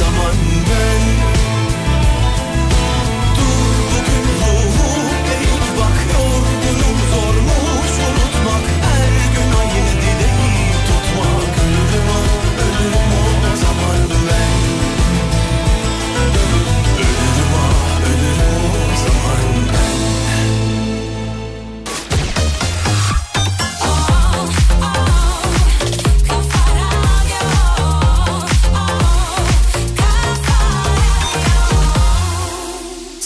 o, 0.02 0.06
o 0.06 0.99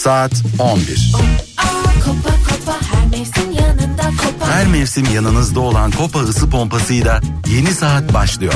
Saat 0.05 0.31
11. 0.59 1.11
Kopa 2.05 2.29
kopa 2.49 2.77
her 2.91 3.05
mevsim 3.11 3.51
yanında 3.51 4.03
kopa. 4.03 4.51
Her 4.51 4.67
mevsim 4.67 5.05
yanınızda 5.15 5.59
olan 5.59 5.91
Kopa 5.91 6.19
ısı 6.19 6.49
pompasıyla 6.49 7.21
yeni 7.47 7.73
saat 7.73 8.13
başlıyor. 8.13 8.53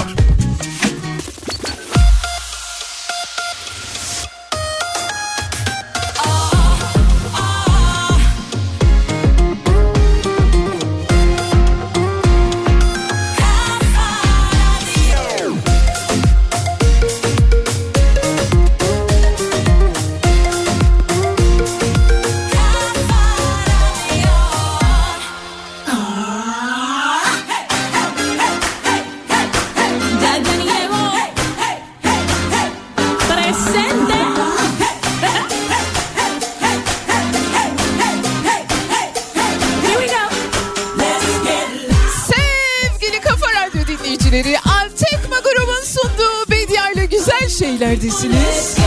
Güzel 47.96 48.12
şeylerdesiniz. 48.12 48.78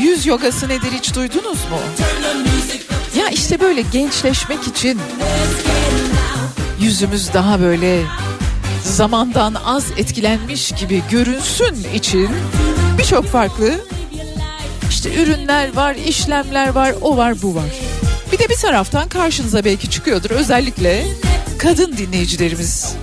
Yüz 0.00 0.26
yogası 0.26 0.68
nedir 0.68 0.92
hiç 0.92 1.14
duydunuz 1.14 1.58
mu? 1.70 1.78
Ya 3.18 3.28
işte 3.28 3.60
böyle 3.60 3.82
gençleşmek 3.82 4.66
için 4.66 5.00
yüzümüz 6.80 7.34
daha 7.34 7.60
böyle 7.60 8.02
zamandan 8.84 9.54
az 9.54 9.84
etkilenmiş 9.96 10.72
gibi 10.72 11.02
görünsün 11.10 11.86
için 11.94 12.30
birçok 12.98 13.26
farklı 13.26 13.80
işte 14.90 15.14
ürünler 15.14 15.76
var, 15.76 15.94
işlemler 15.94 16.68
var, 16.68 16.94
o 17.02 17.16
var, 17.16 17.42
bu 17.42 17.54
var. 17.54 17.70
Bir 18.32 18.38
de 18.38 18.48
bir 18.48 18.56
taraftan 18.56 19.08
karşınıza 19.08 19.64
belki 19.64 19.90
çıkıyordur 19.90 20.30
özellikle 20.30 21.06
kadın 21.58 21.96
dinleyicilerimiz 21.96 22.94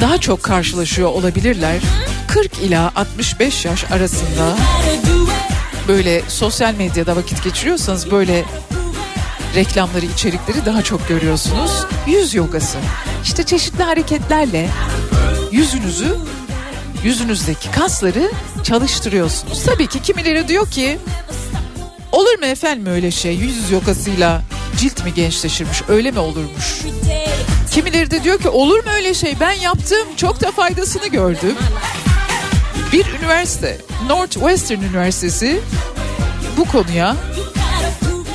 daha 0.00 0.18
çok 0.18 0.42
karşılaşıyor 0.42 1.08
olabilirler. 1.08 1.80
40 2.26 2.58
ila 2.58 2.92
65 2.96 3.64
yaş 3.64 3.84
arasında 3.90 4.56
böyle 5.88 6.22
sosyal 6.28 6.74
medyada 6.74 7.16
vakit 7.16 7.44
geçiriyorsanız 7.44 8.10
böyle 8.10 8.44
reklamları, 9.54 10.06
içerikleri 10.06 10.66
daha 10.66 10.82
çok 10.82 11.08
görüyorsunuz. 11.08 11.70
Yüz 12.06 12.34
yogası. 12.34 12.78
İşte 13.24 13.42
çeşitli 13.42 13.82
hareketlerle 13.82 14.68
yüzünüzü, 15.52 16.16
yüzünüzdeki 17.04 17.70
kasları 17.70 18.30
çalıştırıyorsunuz. 18.64 19.62
Tabii 19.64 19.86
ki 19.86 20.02
kimileri 20.02 20.48
diyor 20.48 20.70
ki 20.70 20.98
olur 22.12 22.38
mu 22.38 22.46
efendim 22.46 22.86
öyle 22.86 23.10
şey 23.10 23.34
yüz 23.34 23.70
yogasıyla 23.70 24.42
cilt 24.78 25.04
mi 25.04 25.14
gençleşirmiş 25.14 25.82
öyle 25.88 26.10
mi 26.10 26.18
olurmuş? 26.18 26.80
Kimileri 27.70 28.10
de 28.10 28.24
diyor 28.24 28.38
ki 28.38 28.48
olur 28.48 28.78
mu 28.84 28.90
öyle 28.94 29.14
şey 29.14 29.36
ben 29.40 29.52
yaptım 29.52 30.06
çok 30.16 30.40
da 30.40 30.50
faydasını 30.50 31.06
gördüm. 31.06 31.54
Bir 32.92 33.06
üniversite 33.20 33.78
Northwestern 34.08 34.82
Üniversitesi 34.82 35.60
bu 36.56 36.64
konuya 36.64 37.16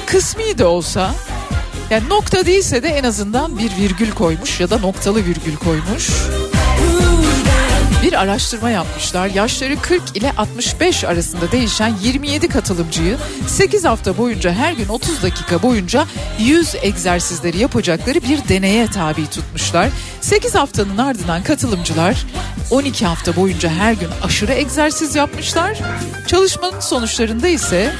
kısmi 0.05 0.57
de 0.57 0.65
olsa 0.65 1.11
yani 1.89 2.09
nokta 2.09 2.45
değilse 2.45 2.83
de 2.83 2.87
en 2.87 3.03
azından 3.03 3.57
bir 3.57 3.71
virgül 3.77 4.11
koymuş 4.11 4.59
ya 4.59 4.69
da 4.69 4.77
noktalı 4.77 5.25
virgül 5.25 5.55
koymuş. 5.55 6.09
Bir 8.03 8.13
araştırma 8.21 8.69
yapmışlar. 8.69 9.27
Yaşları 9.27 9.81
40 9.81 10.17
ile 10.17 10.31
65 10.37 11.03
arasında 11.03 11.51
değişen 11.51 11.95
27 12.03 12.47
katılımcıyı 12.47 13.17
8 13.47 13.85
hafta 13.85 14.17
boyunca 14.17 14.51
her 14.51 14.73
gün 14.73 14.87
30 14.87 15.23
dakika 15.23 15.61
boyunca 15.61 16.05
yüz 16.39 16.75
egzersizleri 16.81 17.57
yapacakları 17.57 18.21
bir 18.21 18.47
deneye 18.49 18.87
tabi 18.87 19.29
tutmuşlar. 19.29 19.89
8 20.21 20.55
haftanın 20.55 20.97
ardından 20.97 21.43
katılımcılar 21.43 22.25
12 22.71 23.05
hafta 23.05 23.35
boyunca 23.35 23.69
her 23.69 23.93
gün 23.93 24.09
aşırı 24.23 24.51
egzersiz 24.51 25.15
yapmışlar. 25.15 25.79
Çalışmanın 26.27 26.79
sonuçlarında 26.79 27.47
ise 27.47 27.93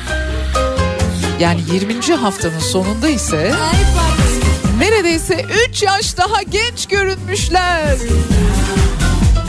yani 1.40 1.62
20. 1.74 2.16
haftanın 2.16 2.60
sonunda 2.60 3.10
ise 3.10 3.54
neredeyse 4.80 5.46
3 5.70 5.84
yaş 5.84 6.18
daha 6.18 6.42
genç 6.42 6.86
görünmüşler. 6.88 7.98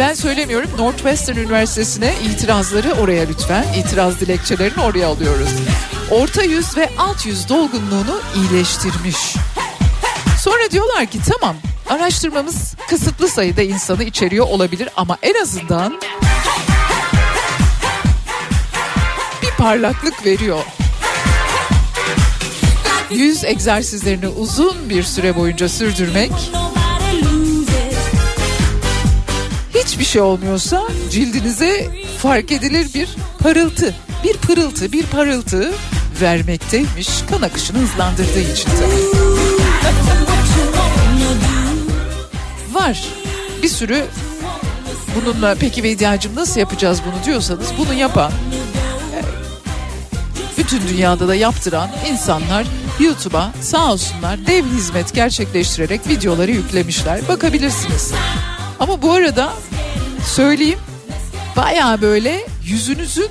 Ben 0.02 0.14
söylemiyorum 0.14 0.70
Northwestern 0.78 1.36
Üniversitesi'ne 1.36 2.14
itirazları 2.24 2.92
oraya 2.92 3.24
lütfen. 3.26 3.64
İtiraz 3.78 4.20
dilekçelerini 4.20 4.82
oraya 4.82 5.08
alıyoruz. 5.08 5.48
Orta 6.10 6.42
yüz 6.42 6.76
ve 6.76 6.90
alt 6.98 7.26
yüz 7.26 7.48
dolgunluğunu 7.48 8.20
iyileştirmiş. 8.36 9.16
Sonra 10.40 10.70
diyorlar 10.70 11.06
ki 11.06 11.18
tamam 11.28 11.56
araştırmamız 11.90 12.74
kısıtlı 12.88 13.28
sayıda 13.28 13.62
insanı 13.62 14.04
içeriyor 14.04 14.46
olabilir 14.46 14.88
ama 14.96 15.18
en 15.22 15.42
azından 15.42 16.00
bir 19.42 19.50
parlaklık 19.58 20.26
veriyor. 20.26 20.64
Yüz 23.10 23.44
egzersizlerini 23.44 24.28
uzun 24.28 24.90
bir 24.90 25.02
süre 25.02 25.36
boyunca 25.36 25.68
sürdürmek 25.68 26.32
hiçbir 30.02 30.12
şey 30.12 30.22
olmuyorsa 30.22 30.82
cildinize 31.10 31.90
fark 32.18 32.52
edilir 32.52 32.94
bir 32.94 33.08
parıltı, 33.38 33.94
bir 34.24 34.36
pırıltı, 34.36 34.92
bir 34.92 35.06
parıltı 35.06 35.72
vermekteymiş 36.20 37.08
kan 37.30 37.42
akışını 37.42 37.78
hızlandırdığı 37.78 38.40
için 38.40 38.70
tabii. 38.70 39.02
Var 42.74 43.04
bir 43.62 43.68
sürü 43.68 44.04
bununla 45.14 45.54
peki 45.60 45.84
Bediacığım 45.84 46.34
nasıl 46.36 46.60
yapacağız 46.60 47.02
bunu 47.06 47.24
diyorsanız 47.24 47.66
bunu 47.78 47.94
yapan 47.94 48.32
e, 48.32 49.22
bütün 50.58 50.88
dünyada 50.88 51.28
da 51.28 51.34
yaptıran 51.34 51.90
insanlar 52.10 52.66
YouTube'a 53.00 53.52
sağ 53.60 53.92
olsunlar 53.92 54.46
dev 54.46 54.64
hizmet 54.64 55.14
gerçekleştirerek 55.14 56.08
videoları 56.08 56.50
yüklemişler. 56.50 57.28
Bakabilirsiniz. 57.28 58.12
Ama 58.80 59.02
bu 59.02 59.12
arada 59.12 59.52
söyleyeyim 60.26 60.78
baya 61.56 62.00
böyle 62.02 62.46
yüzünüzün 62.64 63.28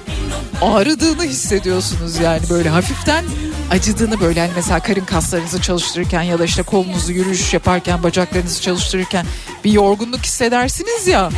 ağrıdığını 0.62 1.24
hissediyorsunuz 1.24 2.20
yani 2.20 2.42
böyle 2.50 2.70
hafiften 2.70 3.26
acıdığını 3.72 4.20
böyle 4.20 4.39
hani 4.39 4.52
mesela 4.56 4.80
karın 4.80 5.06
kaslarınızı 5.06 5.62
çalıştırırken 5.62 6.22
ya 6.22 6.39
da 6.39 6.46
işte 6.46 6.64
kolunuzu 6.64 7.12
yürüyüş 7.12 7.54
yaparken 7.54 8.04
bacaklarınızı 8.04 8.62
çalıştırırken 8.62 9.26
bir 9.64 9.72
yorgunluk 9.72 10.24
hissedersiniz 10.24 11.08
ya 11.08 11.30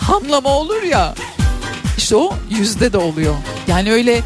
hamlama 0.00 0.48
olur 0.48 0.82
ya 0.82 1.14
işte 1.98 2.16
o 2.16 2.34
yüzde 2.50 2.92
de 2.92 2.98
oluyor. 2.98 3.34
Yani 3.66 3.92
öyle 3.92 4.22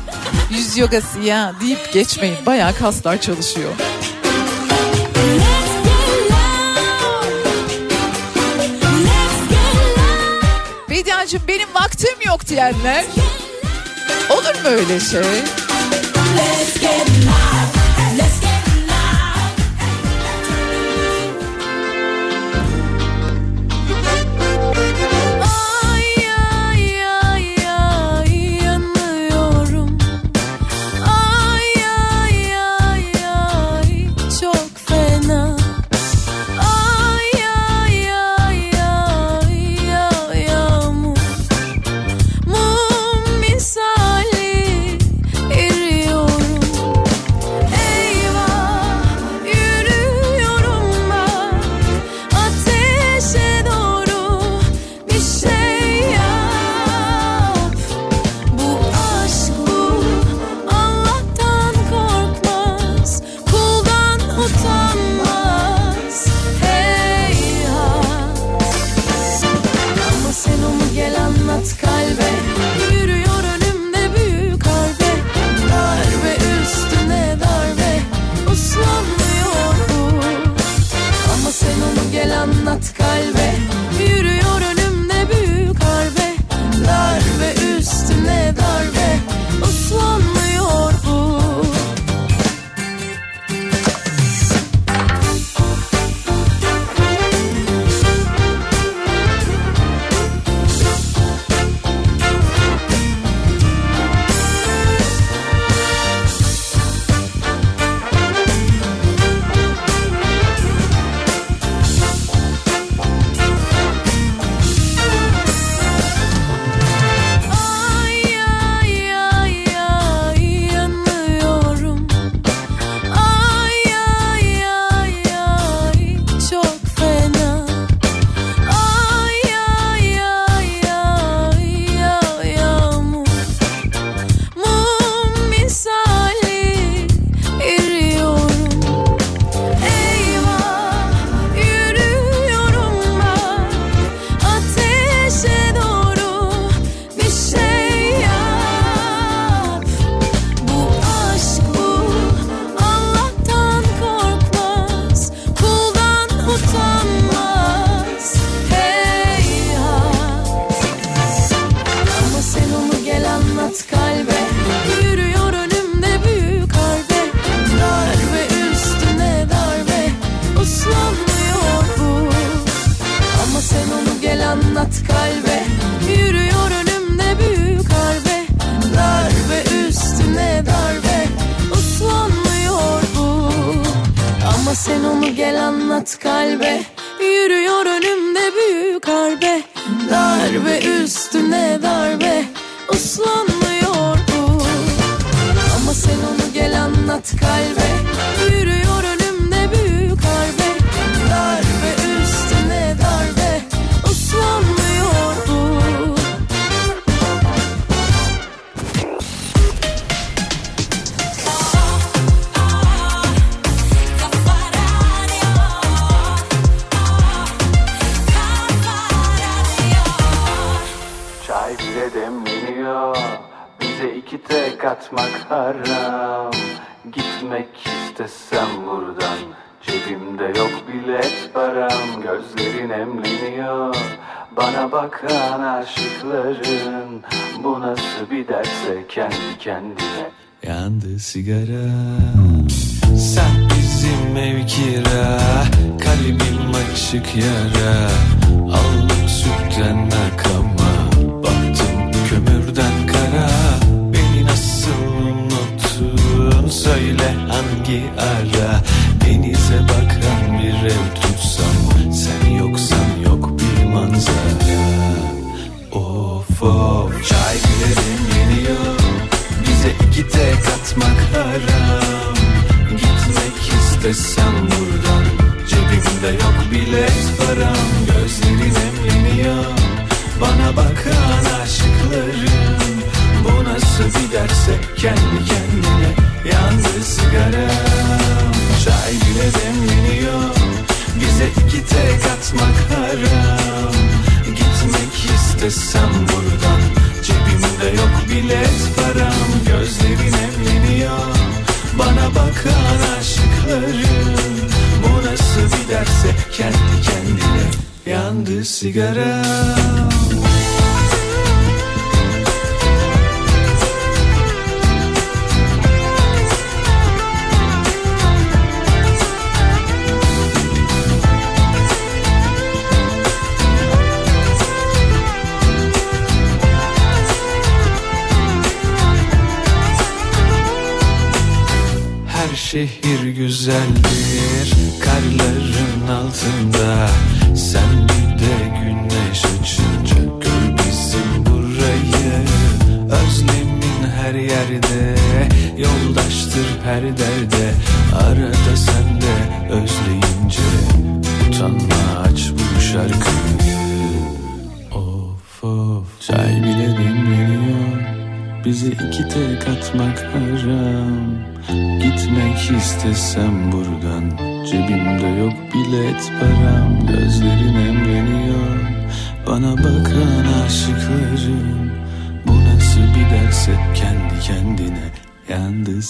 yüz 0.50 0.78
yogası 0.78 1.20
ya 1.20 1.54
deyip 1.60 1.92
geçmeyin 1.92 2.46
bayağı 2.46 2.74
kaslar 2.74 3.20
çalışıyor. 3.20 3.72
Bediacığım 11.28 11.48
benim 11.48 11.74
vaktim 11.74 12.20
yok 12.26 12.46
diyenler 12.46 13.04
olur 14.30 14.54
mu 14.62 14.68
öyle 14.68 15.00
şey? 15.00 15.20
Let's 16.36 16.80
get. 16.80 17.77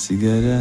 Together. 0.09 0.58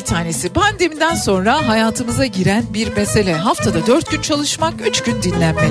bir 0.00 0.04
tanesi. 0.04 0.48
Pandemiden 0.48 1.14
sonra 1.14 1.68
hayatımıza 1.68 2.26
giren 2.26 2.64
bir 2.74 2.96
mesele. 2.96 3.34
Haftada 3.34 3.86
dört 3.86 4.10
gün 4.10 4.20
çalışmak, 4.20 4.74
üç 4.86 5.02
gün 5.02 5.22
dinlenmek. 5.22 5.70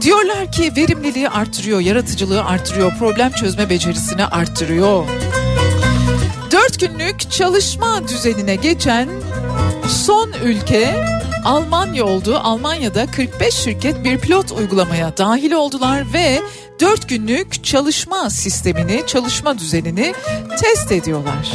Diyorlar 0.00 0.52
ki 0.52 0.72
verimliliği 0.76 1.28
artırıyor, 1.28 1.80
yaratıcılığı 1.80 2.44
artırıyor, 2.44 2.92
problem 2.98 3.32
çözme 3.32 3.70
becerisini 3.70 4.24
artırıyor. 4.24 5.04
Dört 6.52 6.80
günlük 6.80 7.30
çalışma 7.30 8.08
düzenine 8.08 8.56
geçen 8.56 9.08
son 9.88 10.32
ülke 10.44 11.04
Almanya 11.44 12.04
oldu. 12.04 12.40
Almanya'da 12.42 13.06
45 13.06 13.54
şirket 13.54 14.04
bir 14.04 14.18
pilot 14.18 14.52
uygulamaya 14.52 15.16
dahil 15.16 15.52
oldular 15.52 16.12
ve 16.12 16.40
4 16.80 17.08
günlük 17.08 17.64
çalışma 17.64 18.30
sistemini, 18.30 19.02
çalışma 19.06 19.58
düzenini 19.58 20.14
test 20.60 20.92
ediyorlar. 20.92 21.52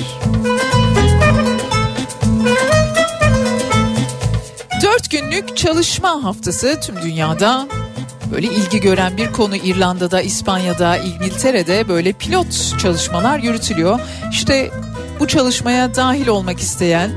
günlük 5.30 5.58
çalışma 5.58 6.24
haftası 6.24 6.80
tüm 6.82 7.02
dünyada 7.02 7.68
böyle 8.32 8.48
ilgi 8.48 8.80
gören 8.80 9.18
bir 9.18 9.32
konu 9.32 9.56
İrlanda'da, 9.56 10.22
İspanya'da, 10.22 10.98
İngiltere'de 10.98 11.88
böyle 11.88 12.14
pilot 12.14 12.80
çalışmalar 12.82 13.40
yürütülüyor. 13.40 14.00
İşte 14.32 14.72
bu 15.20 15.28
çalışmaya 15.28 15.96
dahil 15.96 16.28
olmak 16.28 16.60
isteyen 16.60 17.12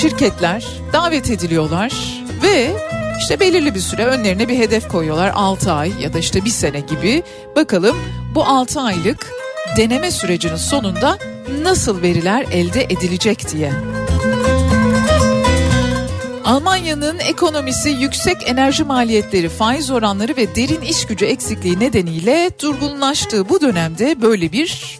şirketler 0.00 0.66
davet 0.92 1.30
ediliyorlar 1.30 1.92
ve 2.42 2.70
işte 3.18 3.40
belirli 3.40 3.74
bir 3.74 3.80
süre 3.80 4.04
önlerine 4.04 4.48
bir 4.48 4.58
hedef 4.58 4.88
koyuyorlar 4.88 5.32
6 5.34 5.72
ay 5.72 5.92
ya 6.00 6.12
da 6.12 6.18
işte 6.18 6.44
bir 6.44 6.50
sene 6.50 6.80
gibi. 6.80 7.22
Bakalım 7.56 7.96
bu 8.34 8.44
6 8.44 8.80
aylık 8.80 9.26
deneme 9.76 10.10
sürecinin 10.10 10.56
sonunda 10.56 11.18
nasıl 11.62 12.02
veriler 12.02 12.46
elde 12.52 12.84
edilecek 12.84 13.52
diye. 13.52 13.97
Almanya'nın 16.48 17.18
ekonomisi 17.18 17.90
yüksek 17.90 18.36
enerji 18.50 18.84
maliyetleri, 18.84 19.48
faiz 19.48 19.90
oranları 19.90 20.36
ve 20.36 20.54
derin 20.54 20.80
iş 20.80 21.06
gücü 21.06 21.24
eksikliği 21.24 21.80
nedeniyle 21.80 22.50
durgunlaştığı 22.62 23.48
bu 23.48 23.60
dönemde 23.60 24.22
böyle 24.22 24.52
bir 24.52 24.98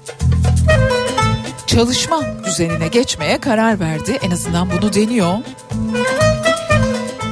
çalışma 1.66 2.22
düzenine 2.44 2.88
geçmeye 2.88 3.38
karar 3.38 3.80
verdi. 3.80 4.18
En 4.22 4.30
azından 4.30 4.68
bunu 4.70 4.92
deniyor. 4.92 5.38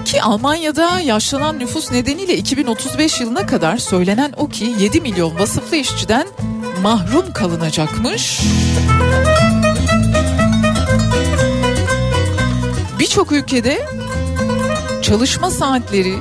Ki 0.05 0.23
Almanya'da 0.23 1.01
yaşlanan 1.01 1.59
nüfus 1.59 1.93
nedeniyle 1.93 2.37
2035 2.37 3.21
yılına 3.21 3.47
kadar 3.47 3.77
söylenen 3.77 4.33
o 4.37 4.49
ki 4.49 4.75
7 4.79 5.01
milyon 5.01 5.39
vasıflı 5.39 5.77
işçiden 5.77 6.27
mahrum 6.83 7.33
kalınacakmış. 7.33 8.41
Birçok 12.99 13.33
ülkede 13.33 13.87
çalışma 15.09 15.51
saatleri 15.51 16.15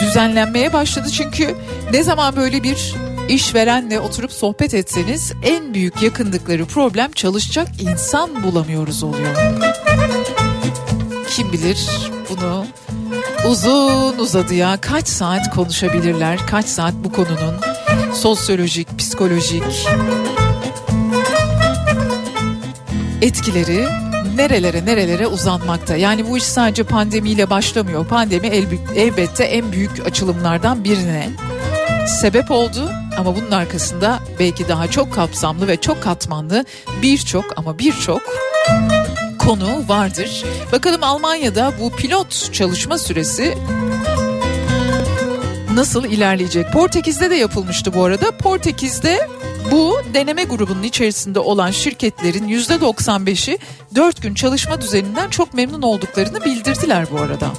düzenlenmeye 0.00 0.72
başladı 0.72 1.08
çünkü 1.10 1.56
ne 1.92 2.02
zaman 2.02 2.36
böyle 2.36 2.62
bir 2.62 2.94
işverenle 3.28 4.00
oturup 4.00 4.32
sohbet 4.32 4.74
etseniz 4.74 5.32
en 5.42 5.74
büyük 5.74 6.02
yakındıkları 6.02 6.66
problem 6.66 7.12
çalışacak 7.12 7.68
insan 7.80 8.42
bulamıyoruz 8.42 9.02
oluyor. 9.02 9.36
Kim 11.28 11.52
bilir 11.52 11.88
bunu 12.30 12.66
uzun 13.48 14.18
uzadıya 14.18 14.76
kaç 14.80 15.08
saat 15.08 15.50
konuşabilirler, 15.54 16.38
kaç 16.46 16.66
saat 16.66 16.94
bu 16.94 17.12
konunun 17.12 17.54
sosyolojik, 18.14 18.98
psikolojik 18.98 19.88
etkileri 23.22 24.11
nerelere 24.36 24.86
nerelere 24.86 25.26
uzanmakta. 25.26 25.96
Yani 25.96 26.28
bu 26.28 26.38
iş 26.38 26.44
sadece 26.44 26.82
pandemiyle 26.82 27.50
başlamıyor. 27.50 28.06
Pandemi 28.06 28.46
elbette 28.96 29.44
en 29.44 29.72
büyük 29.72 30.06
açılımlardan 30.06 30.84
birine 30.84 31.28
sebep 32.20 32.50
oldu 32.50 32.90
ama 33.18 33.36
bunun 33.36 33.50
arkasında 33.50 34.18
belki 34.38 34.68
daha 34.68 34.90
çok 34.90 35.14
kapsamlı 35.14 35.68
ve 35.68 35.76
çok 35.76 36.02
katmanlı 36.02 36.64
birçok 37.02 37.44
ama 37.56 37.78
birçok 37.78 38.22
konu 39.38 39.88
vardır. 39.88 40.44
Bakalım 40.72 41.02
Almanya'da 41.02 41.72
bu 41.80 41.90
pilot 41.90 42.52
çalışma 42.52 42.98
süresi 42.98 43.54
nasıl 45.76 46.04
ilerleyecek? 46.04 46.72
Portekiz'de 46.72 47.30
de 47.30 47.34
yapılmıştı 47.34 47.94
bu 47.94 48.04
arada. 48.04 48.30
Portekiz'de 48.30 49.28
bu 49.70 50.00
deneme 50.14 50.44
grubunun 50.44 50.82
içerisinde 50.82 51.38
olan 51.38 51.70
şirketlerin 51.70 52.48
%95'i 52.48 53.58
4 53.94 54.22
gün 54.22 54.34
çalışma 54.34 54.80
düzeninden 54.80 55.30
çok 55.30 55.54
memnun 55.54 55.82
olduklarını 55.82 56.44
bildirdiler 56.44 57.06
bu 57.12 57.20
arada. 57.20 57.50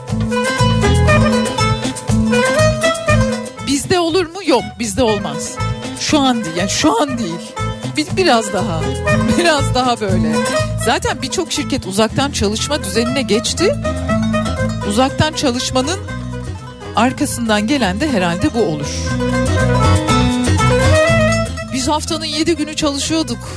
Bizde 3.67 3.99
olur 3.99 4.25
mu? 4.25 4.39
Yok 4.45 4.63
bizde 4.79 5.03
olmaz. 5.03 5.55
Şu 5.99 6.19
an 6.19 6.45
değil 6.45 6.55
yani 6.55 6.69
şu 6.69 7.01
an 7.01 7.17
değil. 7.17 7.53
Bir, 7.97 8.07
biraz 8.17 8.53
daha 8.53 8.81
biraz 9.37 9.75
daha 9.75 9.99
böyle. 9.99 10.35
Zaten 10.85 11.21
birçok 11.21 11.51
şirket 11.51 11.87
uzaktan 11.87 12.31
çalışma 12.31 12.83
düzenine 12.83 13.21
geçti. 13.21 13.75
Uzaktan 14.89 15.33
çalışmanın 15.33 15.99
arkasından 16.95 17.67
gelen 17.67 17.99
de 17.99 18.11
herhalde 18.11 18.53
bu 18.53 18.61
olur. 18.61 18.87
Biz 21.73 21.87
haftanın 21.87 22.25
yedi 22.25 22.55
günü 22.55 22.75
çalışıyorduk 22.75 23.49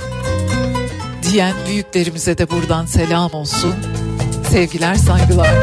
diyen 1.23 1.55
büyüklerimize 1.69 2.39
de 2.39 2.51
buradan 2.51 2.87
selam 2.87 3.35
olsun. 3.35 3.75
Sevgiler 4.51 4.95
saygılar. 4.95 5.55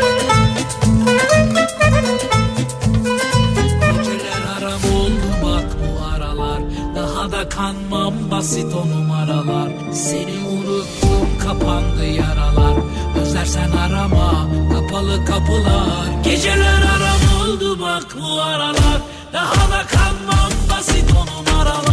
kanmam 7.49 8.13
basit 8.32 8.74
o 8.74 8.89
numaralar 8.89 9.69
Seni 9.93 10.34
unuttum 10.47 11.28
kapandı 11.43 12.05
yaralar 12.05 12.78
Özlersen 13.21 13.71
arama 13.71 14.47
kapalı 14.74 15.26
kapılar 15.26 16.24
Geceler 16.24 16.82
aram 16.82 17.22
oldu 17.44 17.80
bak 17.82 18.16
bu 18.20 18.41
aralar. 18.41 19.00
Daha 19.34 19.72
da 19.72 19.86
kanmam 19.88 20.52
basit 20.70 21.12
o 21.12 21.26
numaralar 21.26 21.93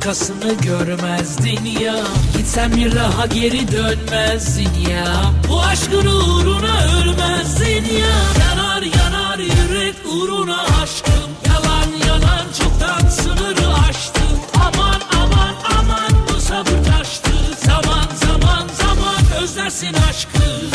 başkasını 0.00 0.54
görmezdin 0.54 1.64
ya. 1.80 1.96
Gitsen 2.36 2.72
bir 2.76 2.94
daha 2.96 3.26
geri 3.26 3.72
dönmezdin 3.72 4.90
ya. 4.90 5.06
Bu 5.48 5.62
aşkın 5.62 6.06
uğruna 6.06 6.84
ölmezdin 7.00 7.84
ya. 7.84 8.16
Yanar 8.40 8.82
yanar 8.82 9.38
yürek 9.38 9.94
uğruna 10.14 10.62
aşkım. 10.82 11.30
Yalan 11.48 12.06
yalan 12.08 12.46
çoktan 12.58 13.08
sınırı 13.08 13.74
aştım. 13.88 14.38
Aman 14.54 15.00
aman 15.22 15.54
aman 15.78 16.26
bu 16.28 16.40
sabır 16.40 16.84
taştı. 16.84 17.30
Zaman 17.66 18.06
zaman 18.26 18.68
zaman 18.82 19.42
özlersin 19.42 19.94
aşkı. 20.10 20.66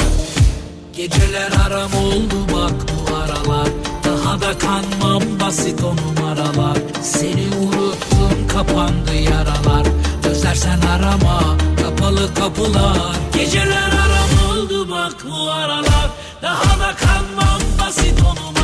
Geceler 0.98 1.52
aram 1.66 1.94
oldu 1.94 2.36
bak 2.54 2.74
bu 2.90 3.16
aralar. 3.16 3.68
Daha 4.04 4.42
da 4.42 4.58
kanmam 4.58 5.24
basit 5.40 5.84
o 5.84 5.96
numaralar. 5.96 6.78
Seni 7.02 7.48
unuttum 7.62 7.75
kapandı 8.56 9.16
yaralar. 9.16 9.88
Özlersen 10.30 10.82
arama 10.82 11.58
kapalı 11.84 12.34
kapılar. 12.34 13.16
Geceler 13.34 13.92
aram 13.92 14.50
oldu 14.50 14.90
bak 14.90 15.16
bu 15.30 15.52
aralar. 15.52 16.10
Daha 16.42 16.80
da 16.80 16.96
kanmam 16.96 17.62
basit 17.80 18.20
o 18.22 18.55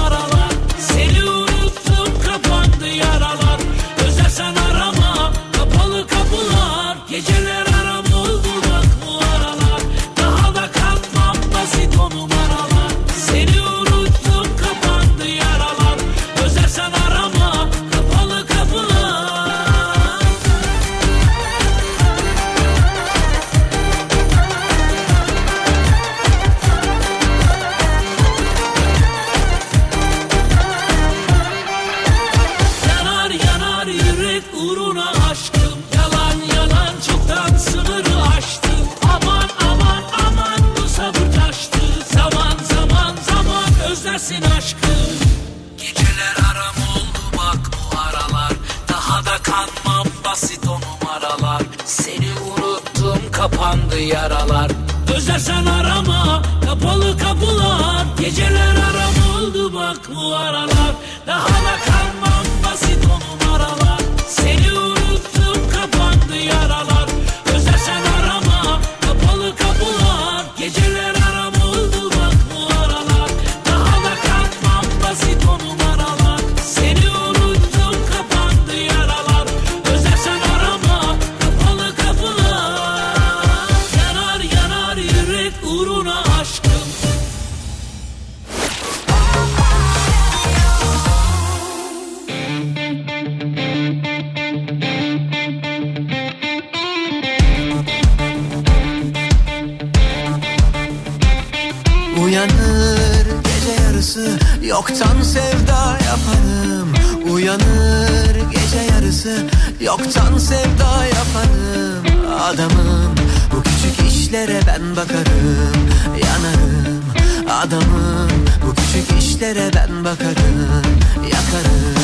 Adamım 112.54 113.16
bu 113.52 113.64
küçük 113.64 114.12
işlere 114.12 114.60
ben 114.68 114.96
bakarım 114.96 115.90
Yanarım. 116.24 117.04
Adamım 117.50 118.30
bu 118.66 118.76
küçük 118.76 119.24
işlere 119.24 119.72
ben 119.76 120.04
bakarım 120.04 120.84
Yakarım. 121.24 121.96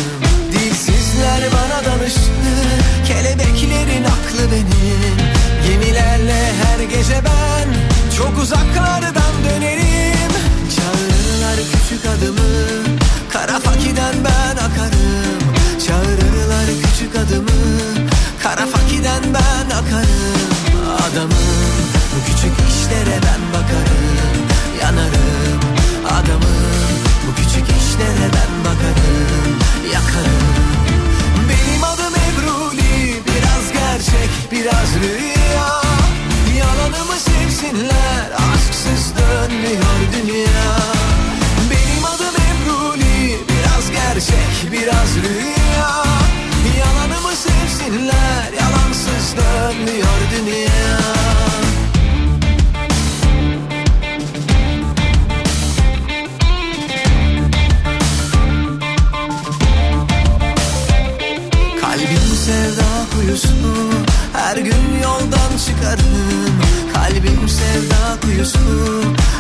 Dilsizler 0.52 1.42
bana 1.54 1.86
danıştı 1.86 2.54
Kelebeklerin 3.08 4.04
aklı 4.04 4.52
benim. 4.52 5.18
Gemilerle 5.68 6.54
her 6.64 6.80
gece 6.84 7.22
ben 7.26 7.68
Çok 8.18 8.44
uzaklardan 8.44 9.34
dönerim. 9.50 10.32
Çağırırlar 10.76 11.60
küçük 11.72 12.06
adımı 12.06 12.50
Kara 13.34 13.60
fakiden 13.60 14.16
ben 14.26 14.64
akarım. 14.64 15.40
Çağırırlar 15.88 16.66
küçük 16.84 17.16
adımı 17.16 18.08
Kara 18.44 18.66
fakiden 18.66 19.24
ben 19.34 19.76
akarım 19.76 20.37
Adamım 21.12 21.32
bu 22.16 22.26
küçük 22.26 22.54
işlere 22.70 23.18
ben 23.26 23.42
bakarım 23.54 24.38
Yanarım 24.82 25.60
adamım 26.06 26.90
Bu 27.28 27.36
küçük 27.36 27.68
işlere 27.80 28.28
ben 28.36 28.54
bakarım 28.66 29.60
Yakarım. 29.94 30.48
Benim 31.50 31.84
adım 31.84 32.14
Ebruli 32.28 33.22
Biraz 33.26 33.74
gerçek 33.74 34.30
biraz 34.52 34.90
rüya. 35.04 35.82
Yalanımı 36.58 37.20
sevsinler 37.20 38.30
Aşksız 38.54 39.14
dönmüyor 39.18 40.00
dünya. 40.14 40.78
Benim 41.72 42.06
adım 42.06 42.36
Ebruli 42.50 43.40
Biraz 43.50 43.92
gerçek 43.92 44.72
biraz 44.72 45.16
rüya. 45.16 46.04
Yalanımı 46.80 47.36
sevsinler 47.36 48.37
Dönmüyor 49.36 50.20
dünya 50.32 50.98
Kalbim 61.82 62.36
sevda 62.46 63.06
kuyusu 63.16 63.48
Her 64.34 64.58
gün 64.58 65.02
yoldan 65.04 65.58
çıkarım 65.66 66.60
Kalbim 66.94 67.50
sevda 67.50 68.22
kuyusu 68.22 68.60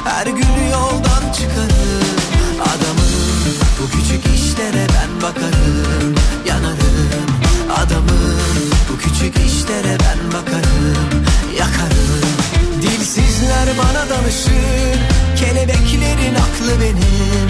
Her 0.05 0.25
gün 0.25 0.69
yoldan 0.71 1.33
çıkarım 1.33 2.17
Adamım 2.61 3.55
bu 3.79 3.89
küçük 3.89 4.25
işlere 4.35 4.88
ben 4.95 5.21
bakarım 5.21 6.15
Yanarım 6.45 7.46
Adamım 7.76 8.38
bu 8.89 8.97
küçük 8.97 9.36
işlere 9.45 9.97
ben 9.99 10.32
bakarım 10.34 11.26
Yakarım. 11.59 12.22
Dilsizler 12.82 13.68
bana 13.78 14.09
danışır 14.09 14.99
Kelebeklerin 15.39 16.36
aklı 16.36 16.82
benim. 16.82 17.47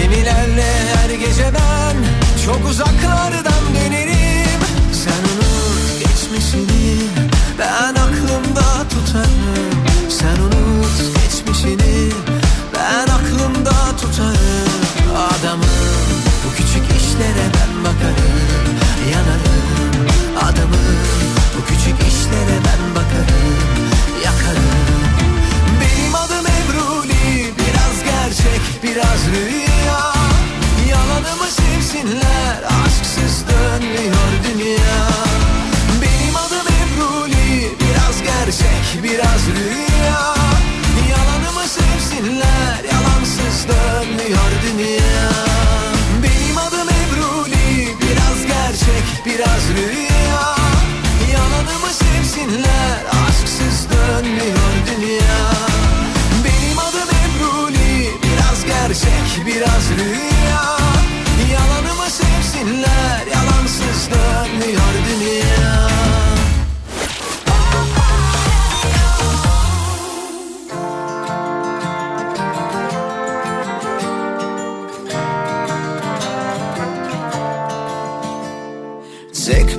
Gemilerle 0.00 0.72
her 0.94 1.10
gece 1.10 1.44
ben 1.54 1.96
Çok 2.46 2.70
uzaklardan 2.70 3.62
dönerim. 3.74 4.60
Sen 4.92 5.22
unut 5.32 5.98
geçmişini 5.98 7.00
Ben 7.58 7.94
aklımda 7.94 8.88
tutarım. 8.90 9.74
Sen 10.08 10.42
unut 10.42 10.98
geçmişini 11.22 12.12
Ben 12.74 13.12
aklımda 13.12 13.96
tutarım. 14.00 14.82
Adamım 15.16 15.68
bu 16.44 16.56
küçük 16.56 16.84
işlere 17.00 17.46
ben 17.54 17.84
bakarım 17.84 18.48
Yanarım 19.12 19.47
Adamım 20.48 20.86
bu 21.56 21.64
küçük 21.66 22.08
işlere 22.08 22.57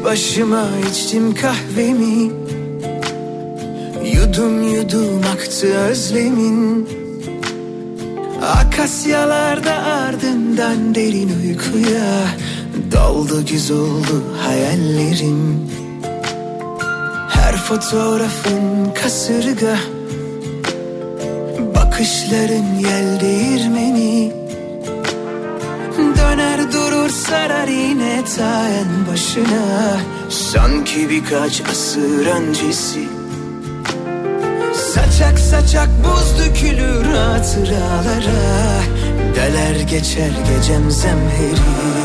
başıma 0.09 0.67
içtim 0.91 1.35
kahvemi. 1.35 2.31
Yudum 4.15 4.63
yudum 4.73 5.21
aktı 5.33 5.67
özlemin. 5.67 6.89
Akasyalarda 8.41 9.73
ardından 9.73 10.95
derin 10.95 11.31
uykuya 11.43 12.27
Doldu 12.91 13.45
güz 13.45 13.71
oldu 13.71 14.23
hayallerim. 14.41 15.69
Her 17.29 17.57
fotoğrafın 17.57 18.93
kasırga 19.03 19.77
Bakışların 21.75 22.79
yel 22.79 23.19
değirmeni 23.19 24.38
sarar 27.29 27.67
yine 27.67 28.25
ta 28.37 28.69
en 28.69 29.07
başına. 29.11 29.97
Sanki 30.29 31.09
birkaç 31.09 31.61
asır 31.61 32.25
öncesi. 32.25 33.07
Saçak 34.73 35.39
saçak 35.39 35.89
buz 36.03 36.39
dökülür 36.39 37.05
hatıralara. 37.05 38.81
Deler 39.35 39.79
geçer 39.79 40.31
gecem 40.49 40.91
zemheri 40.91 41.98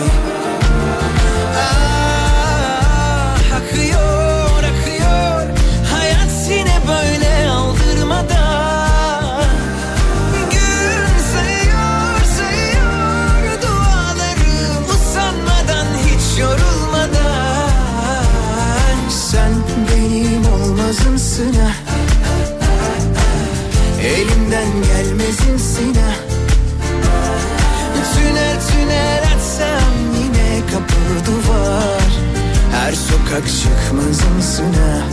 Her 32.95 32.99
sokak 32.99 33.45
çıkmazımsın 33.49 34.73
ha 34.73 35.07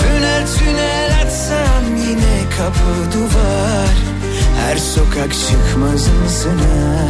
Tünel 0.00 0.46
tünel 0.58 1.10
açsam 1.22 1.96
yine 1.96 2.50
kapı 2.58 3.12
duvar. 3.18 3.94
Her 4.60 4.76
sokak 4.76 5.32
çıkmazımsın 5.34 6.58
ha 6.58 7.08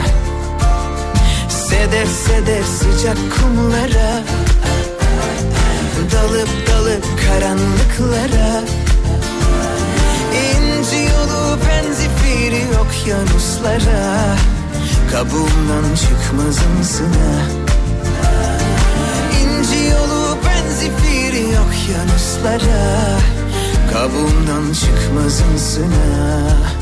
Sedef 1.49 2.09
sedef 2.09 2.67
sıcak 2.67 3.17
kumlara. 3.17 4.23
Dalıp 6.13 6.49
dalıp 6.69 7.05
karanlıklara. 7.27 8.63
İnci 10.35 10.97
yolu 10.97 11.59
penzifiri 11.69 12.65
okyanuslara. 12.81 14.37
Kabuğumdan 15.13 15.95
çıkmazımsın 15.95 17.13
ha 17.13 17.41
İnci 17.51 17.60
yolu 19.91 20.37
penzifiri 20.45 21.47
okyanuslara 21.47 23.19
Kabuğumdan 23.93 24.73
çıkmazımsın 24.73 25.93
ha 25.93 26.80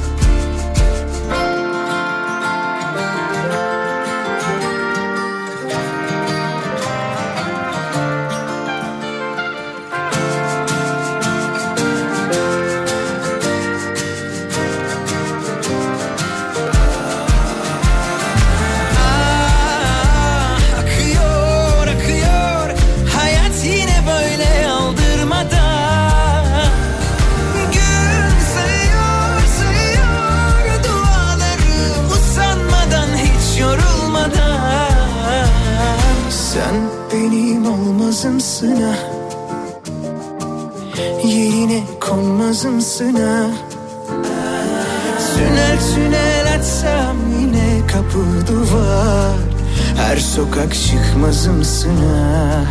sokak 50.38 50.74
çıkmazımsın 50.74 51.96
ha? 51.96 52.64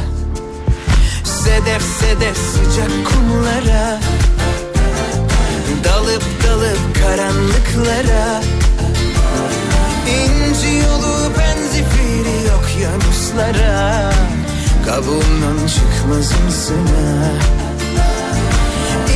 Sedef 1.23 1.81
sedef 1.81 2.37
sıcak 2.37 2.91
kumlara 3.07 3.99
Dalıp 5.83 6.23
dalıp 6.47 6.79
karanlıklara. 7.01 8.41
İnci 10.07 10.67
yolu 10.67 11.31
benzifiri 11.39 12.47
yok 12.47 12.65
yanuslara. 12.81 14.11
Kabuğundan 14.85 15.67
çıkmazımsın 15.67 16.85
ha? 16.87 17.31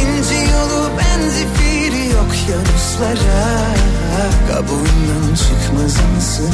İnci 0.02 0.52
yolu 0.52 0.90
benzifiri 0.98 2.10
yok 2.10 2.36
yanuslara. 2.50 3.62
Kabuğundan 4.50 5.36
çıkmazımsın 5.36 6.52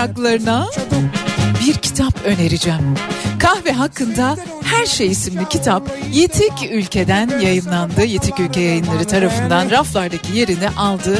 Kahve 0.00 0.12
meraklılarına 0.12 0.66
bir 1.66 1.74
kitap 1.74 2.24
önereceğim. 2.24 2.94
Kahve 3.38 3.72
hakkında 3.72 4.36
Her 4.64 4.86
Şey 4.86 5.06
isimli 5.06 5.48
kitap 5.48 5.82
Yetik 6.12 6.52
Ülke'den 6.72 7.40
yayınlandı. 7.40 8.04
Yetik 8.04 8.40
Ülke 8.40 8.60
yayınları 8.60 9.04
tarafından 9.04 9.70
raflardaki 9.70 10.38
yerini 10.38 10.68
aldı. 10.68 11.18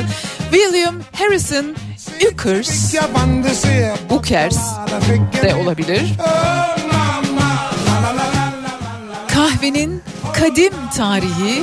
William 0.53 0.95
Harrison 1.13 1.77
Ukers, 2.33 2.95
Ukers 4.11 4.59
de 5.43 5.55
olabilir. 5.55 6.03
Kahvenin 9.29 10.03
kadim 10.33 10.73
tarihi 10.97 11.63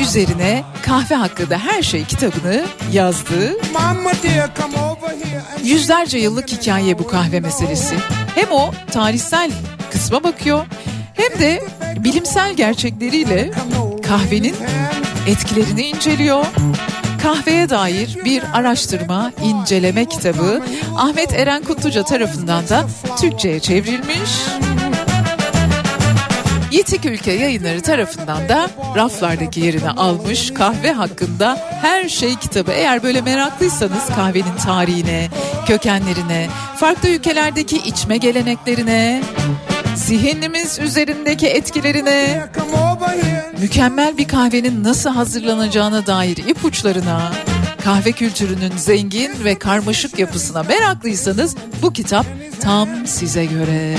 üzerine 0.00 0.64
kahve 0.84 1.14
hakkında 1.14 1.58
her 1.58 1.82
şey 1.82 2.04
kitabını 2.04 2.64
yazdı. 2.92 3.56
Mama 3.72 4.12
dear, 4.22 4.50
come 4.60 4.76
over 4.76 5.08
here 5.08 5.42
and 5.56 5.64
Yüzlerce 5.64 6.18
yıllık 6.18 6.48
hikaye 6.48 6.98
bu 6.98 7.06
kahve 7.06 7.40
meselesi. 7.40 7.96
Hem 8.34 8.52
o 8.52 8.70
tarihsel 8.92 9.50
kısma 9.90 10.24
bakıyor 10.24 10.66
hem 11.14 11.40
de 11.40 11.62
bilimsel 11.98 12.54
gerçekleriyle 12.54 13.50
kahvenin 14.08 14.56
etkilerini 15.28 15.82
inceliyor. 15.82 16.46
Kahveye 17.22 17.68
dair 17.68 18.18
bir 18.24 18.42
araştırma, 18.52 19.32
inceleme 19.42 20.04
kitabı 20.04 20.62
Ahmet 20.96 21.32
Eren 21.32 21.64
Kutluca 21.64 22.02
tarafından 22.02 22.68
da 22.68 22.84
Türkçe'ye 23.20 23.60
çevrilmiş. 23.60 24.30
Yitik 26.74 27.04
Ülke 27.04 27.32
yayınları 27.32 27.80
tarafından 27.80 28.48
da 28.48 28.70
raflardaki 28.96 29.60
yerini 29.60 29.90
almış 29.90 30.54
kahve 30.54 30.92
hakkında 30.92 31.58
her 31.82 32.08
şey 32.08 32.36
kitabı. 32.36 32.72
Eğer 32.72 33.02
böyle 33.02 33.20
meraklıysanız 33.20 34.06
kahvenin 34.16 34.56
tarihine, 34.64 35.28
kökenlerine, 35.66 36.48
farklı 36.76 37.08
ülkelerdeki 37.08 37.76
içme 37.76 38.16
geleneklerine, 38.16 39.22
zihnimiz 39.96 40.78
üzerindeki 40.78 41.46
etkilerine, 41.46 42.46
mükemmel 43.60 44.18
bir 44.18 44.28
kahvenin 44.28 44.84
nasıl 44.84 45.10
hazırlanacağına 45.10 46.06
dair 46.06 46.36
ipuçlarına, 46.36 47.32
kahve 47.84 48.12
kültürünün 48.12 48.76
zengin 48.76 49.44
ve 49.44 49.58
karmaşık 49.58 50.18
yapısına 50.18 50.62
meraklıysanız 50.62 51.56
bu 51.82 51.92
kitap 51.92 52.26
tam 52.60 52.88
size 53.06 53.44
göre. 53.44 53.96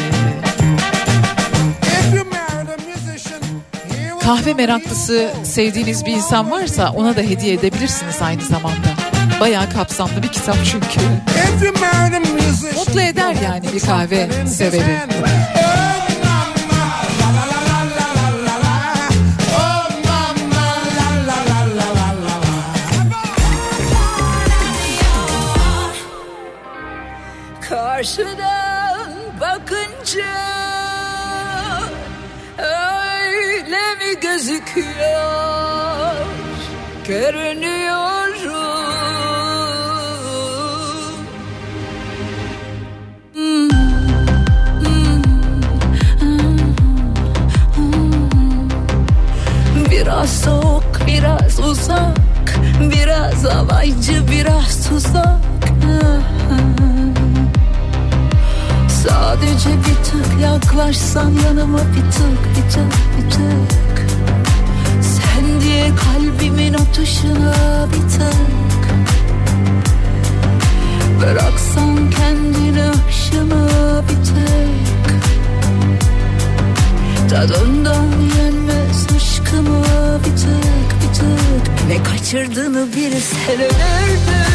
Kahve 4.25 4.53
meraklısı 4.53 5.31
sevdiğiniz 5.43 6.05
bir 6.05 6.11
insan 6.11 6.51
varsa 6.51 6.91
ona 6.95 7.15
da 7.15 7.21
hediye 7.21 7.53
edebilirsiniz 7.53 8.21
aynı 8.21 8.41
zamanda. 8.41 8.87
Bayağı 9.39 9.69
kapsamlı 9.69 10.23
bir 10.23 10.27
kitap 10.27 10.57
çünkü. 10.71 10.99
Mutlu 12.75 13.01
eder 13.01 13.35
yani 13.43 13.65
bir 13.73 13.79
kahve 13.79 14.29
severi. 14.47 14.99
Gözüküyor? 34.45 36.15
Görünüyorum. 37.07 38.55
Hmm. 43.33 43.69
Biraz 49.91 50.29
soğuk, 50.29 50.83
biraz 51.07 51.59
uzak, 51.59 52.19
biraz 52.79 53.45
alaycı, 53.45 54.23
biraz 54.31 54.89
tuzak. 54.89 55.39
Sadece 58.89 59.69
bir 59.69 60.03
tık 60.03 60.41
yaklaşsan 60.41 61.31
yanıma 61.45 61.79
bir 61.79 62.11
tık 62.11 62.39
bir 62.49 62.71
tık 62.71 62.93
bir 63.17 63.31
tık 63.31 63.84
diye 65.61 65.91
kalbimin 65.95 66.73
atışına 66.73 67.87
bir 67.93 68.09
tık. 68.09 68.95
Bıraksan 71.21 72.09
kendini 72.09 72.83
akşama 72.83 73.67
bir 74.03 74.25
tık. 74.25 75.25
Tadından 77.29 78.11
yenmez 78.37 79.07
aşkıma 79.15 80.19
bir 80.19 80.35
tık 80.41 80.89
bir 81.01 81.13
tık. 81.13 81.87
Ne 81.87 82.03
kaçırdığını 82.03 82.87
bir 82.95 83.11
sen 83.11 83.55
ölürdün. 83.55 84.45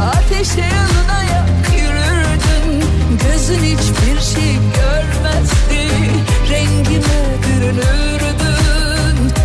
Ateşe 0.00 0.60
yanına 0.60 1.22
yak 1.22 1.48
yürürdün. 1.76 2.84
Gözün 3.24 3.64
hiçbir 3.64 4.20
şey 4.34 4.54
görmezdi. 4.54 5.90
Rengime 6.50 7.24
bürünürdün. 7.42 8.14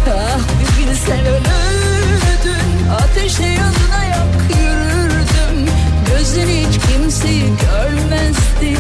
Ah 0.09 0.58
bilsen 0.89 1.25
ölürdün 1.25 2.89
Ateşe 3.01 3.43
yanına 3.43 4.03
yak 4.05 4.57
yürürdüm. 4.59 5.73
Gözün 6.09 6.47
hiç 6.47 6.79
kimseyi 6.87 7.43
görmezdi 7.43 8.77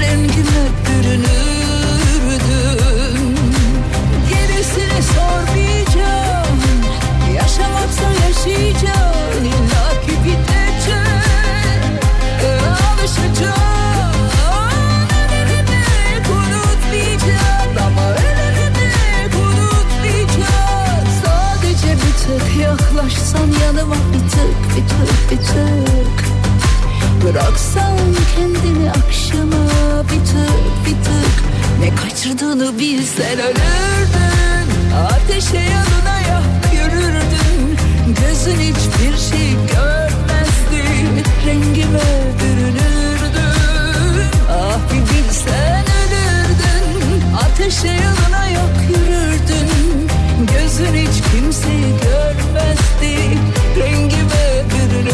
Rengime 0.00 0.64
bürünürdün 0.86 1.26
Gerisini 4.30 5.02
sormayacağım 5.02 6.58
Yaşamaksa 7.36 8.08
yaşayacağım 8.26 9.44
İlla 9.44 9.90
ki 10.06 10.14
bitecek 10.24 11.82
Alışacağım 12.92 13.75
yaklaşsan 22.96 23.50
yanıma 23.62 23.94
bir 23.94 24.30
tık 24.30 24.76
bir 24.76 24.88
tık 24.88 25.30
bir 25.30 25.36
tık. 25.36 26.26
Bıraksan 27.24 27.96
kendini 28.36 28.90
akşama 28.90 29.64
bir 30.02 30.24
tık 30.26 30.86
bir 30.86 31.04
tık. 31.04 31.34
Ne 31.80 31.94
kaçırdığını 31.94 32.78
bilsen 32.78 33.38
ölürdün. 33.38 34.94
Ateşe 35.06 35.56
yanına 35.56 36.18
yak 36.28 36.72
yürürdün. 36.74 37.78
Gözün 38.06 38.60
hiçbir 38.60 39.16
şey 39.30 39.50
görmezdi. 39.52 40.82
Rengime 41.46 42.32
bürünürdün. 42.40 43.60
Ah 44.50 44.78
bir 44.92 45.00
bilsen 45.00 45.84
ölürdün. 46.00 47.22
Ateşe 47.36 47.88
yanına 47.88 48.46
yak 48.46 48.82
yürürdün 48.88 50.08
Gözün 50.40 50.94
hiç 50.94 51.22
kimseyi 51.32 51.92
görmezdi 52.02 53.38
Rengime 53.76 54.64
bürünürdün 54.70 55.10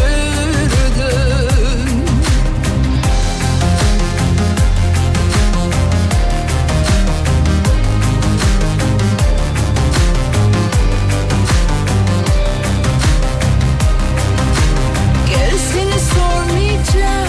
Gerisini 15.28 15.98
sormayacağım 16.14 17.28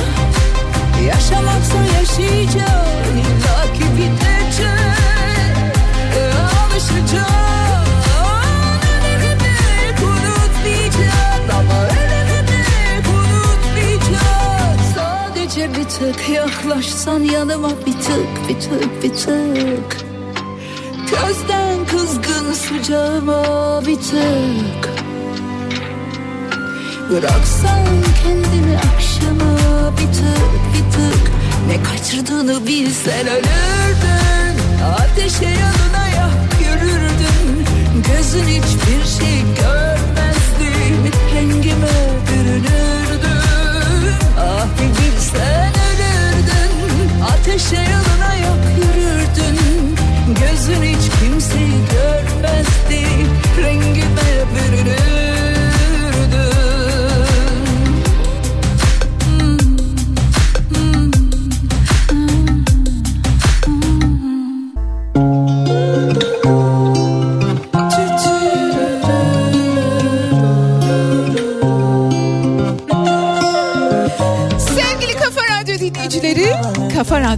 Yaşamaksa 1.08 1.78
yaşayacağım. 2.00 3.18
İlla 3.18 3.74
ki 3.74 3.86
bitecek 3.98 4.74
Alışacağım. 6.64 7.43
Tık 15.88 16.30
yaklaşsan 16.30 17.20
yanıma 17.20 17.70
bir 17.70 17.94
tık 17.94 18.50
bir 18.50 18.60
tık 18.60 19.04
bir 19.04 19.14
tık. 19.14 19.98
Közden 21.10 21.86
kızgın 21.86 22.54
sıcağıma 22.54 23.82
bir 23.86 23.96
tık. 23.96 24.90
Bıraksan 27.10 27.86
kendini 28.24 28.78
akşama 28.78 29.58
bir 29.98 30.14
tık 30.14 30.54
bir 30.74 30.92
tık. 30.92 31.32
Ne 31.68 31.84
kaçırdığını 31.84 32.68
bilsen 32.68 33.28
ölürdün. 33.28 34.84
Ateşe 34.84 35.46
yanına 35.46 35.73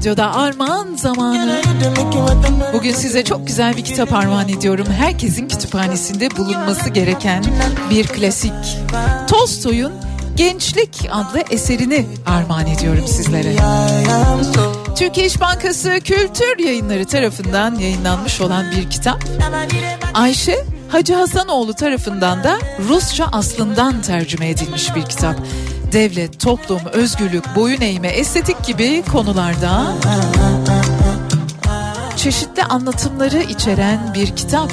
Radyo'da 0.05 0.35
armağan 0.35 0.95
zamanı. 0.95 1.61
Bugün 2.73 2.93
size 2.93 3.23
çok 3.23 3.47
güzel 3.47 3.77
bir 3.77 3.83
kitap 3.83 4.13
armağan 4.13 4.49
ediyorum. 4.49 4.87
Herkesin 4.97 5.47
kütüphanesinde 5.47 6.37
bulunması 6.37 6.89
gereken 6.89 7.43
bir 7.89 8.07
klasik. 8.07 8.53
Tolstoy'un 9.27 9.93
Gençlik 10.35 11.07
adlı 11.11 11.43
eserini 11.51 12.05
armağan 12.25 12.67
ediyorum 12.67 13.07
sizlere. 13.07 13.55
Türkiye 14.97 15.27
İş 15.27 15.41
Bankası 15.41 15.99
Kültür 16.03 16.59
Yayınları 16.59 17.05
tarafından 17.05 17.75
yayınlanmış 17.75 18.41
olan 18.41 18.65
bir 18.71 18.89
kitap. 18.89 19.23
Ayşe 20.13 20.65
Hacı 20.89 21.13
Hasanoğlu 21.13 21.73
tarafından 21.73 22.43
da 22.43 22.59
Rusça 22.89 23.25
aslından 23.31 24.01
tercüme 24.01 24.49
edilmiş 24.49 24.95
bir 24.95 25.05
kitap. 25.05 25.35
Devlet, 25.95 26.39
toplum, 26.39 26.81
özgürlük, 26.93 27.55
boyun 27.55 27.81
eğme, 27.81 28.07
estetik 28.07 28.65
gibi 28.65 29.03
konularda 29.11 29.93
çeşitli 32.17 32.63
anlatımları 32.63 33.41
içeren 33.41 34.13
bir 34.13 34.35
kitap. 34.35 34.71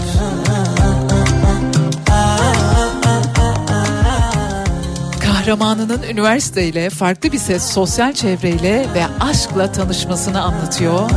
Kahramanının 5.20 6.02
üniversiteyle, 6.02 6.90
farklı 6.90 7.32
bir 7.32 7.38
ses 7.38 7.62
sosyal 7.72 8.12
çevreyle 8.12 8.86
ve 8.94 9.04
aşkla 9.20 9.72
tanışmasını 9.72 10.42
anlatıyor. 10.42 11.10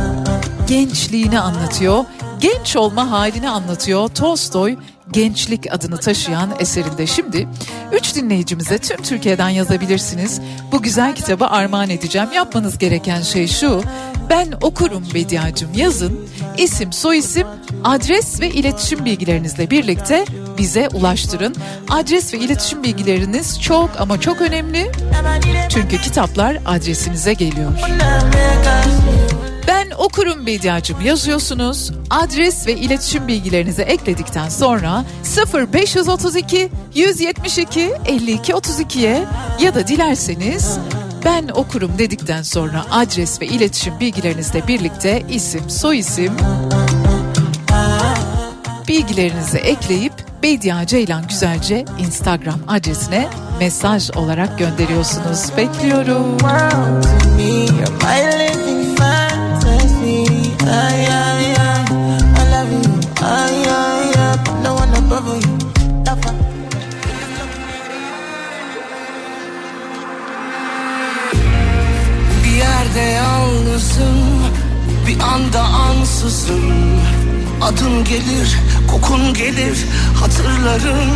Gençliğini 0.68 1.40
anlatıyor. 1.40 2.04
Genç 2.40 2.76
olma 2.76 3.10
halini 3.10 3.50
anlatıyor. 3.50 4.08
Tolstoy 4.08 4.76
Gençlik 5.16 5.74
adını 5.74 5.96
taşıyan 5.96 6.50
eserinde. 6.58 7.06
Şimdi 7.06 7.48
üç 7.92 8.14
dinleyicimize 8.14 8.78
tüm 8.78 9.02
Türkiye'den 9.02 9.48
yazabilirsiniz. 9.48 10.40
Bu 10.72 10.82
güzel 10.82 11.14
kitabı 11.14 11.46
armağan 11.46 11.90
edeceğim. 11.90 12.28
Yapmanız 12.34 12.78
gereken 12.78 13.22
şey 13.22 13.48
şu. 13.48 13.82
Ben 14.30 14.48
okurum 14.62 15.04
Bediacım 15.14 15.74
yazın. 15.74 16.28
İsim, 16.58 16.92
soyisim, 16.92 17.46
adres 17.84 18.40
ve 18.40 18.50
iletişim 18.50 19.04
bilgilerinizle 19.04 19.70
birlikte 19.70 20.24
bize 20.58 20.88
ulaştırın. 20.88 21.54
Adres 21.90 22.34
ve 22.34 22.38
iletişim 22.38 22.82
bilgileriniz 22.82 23.62
çok 23.62 23.90
ama 23.98 24.20
çok 24.20 24.40
önemli. 24.40 24.92
Çünkü 25.68 26.00
kitaplar 26.00 26.58
adresinize 26.66 27.32
geliyor. 27.32 27.72
Ben 29.76 29.90
okurum 29.90 30.46
Bediacım 30.46 31.00
yazıyorsunuz. 31.00 31.92
Adres 32.10 32.66
ve 32.66 32.72
iletişim 32.72 33.28
bilgilerinizi 33.28 33.82
ekledikten 33.82 34.48
sonra 34.48 35.04
0532 35.72 36.68
172 36.94 37.92
52 38.06 38.52
32'ye 38.52 39.24
ya 39.60 39.74
da 39.74 39.88
dilerseniz 39.88 40.78
ben 41.24 41.48
okurum 41.48 41.98
dedikten 41.98 42.42
sonra 42.42 42.84
adres 42.90 43.40
ve 43.40 43.46
iletişim 43.46 44.00
bilgilerinizle 44.00 44.68
birlikte 44.68 45.22
isim, 45.30 45.70
soyisim 45.70 46.32
bilgilerinizi 48.88 49.58
ekleyip 49.58 50.12
Bedia 50.42 50.86
Ceylan 50.86 51.28
Güzelce 51.28 51.84
Instagram 51.98 52.60
adresine 52.68 53.28
mesaj 53.58 54.10
olarak 54.16 54.58
gönderiyorsunuz. 54.58 55.56
Bekliyorum. 55.56 56.36
Bir 72.44 72.50
yerde 72.50 73.00
yalnızım 73.00 74.44
Bir 75.06 75.20
anda 75.20 75.60
ansızım. 75.60 76.72
Adın 77.62 78.04
gelir, 78.04 78.58
kokun 78.90 79.34
gelir 79.34 79.86
Hatırlarım. 80.20 81.10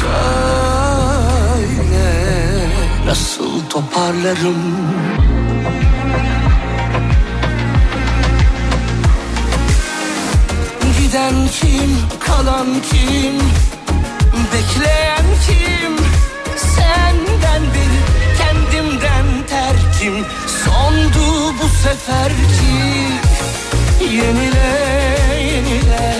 Söyle 0.00 1.12
Nasıl 3.06 3.68
toparlarım 3.70 4.56
Giden 11.22 11.48
kim, 11.48 11.90
kalan 12.20 12.66
kim? 12.90 13.36
Bekleyen 14.52 15.26
kim? 15.46 15.96
Senden 16.56 17.62
bir 17.74 17.92
kendimden 18.38 19.26
terkim. 19.48 20.26
Sondu 20.64 21.54
bu 21.58 21.68
seferki. 21.82 22.82
Yenile 24.16 24.72
yenile 25.52 26.16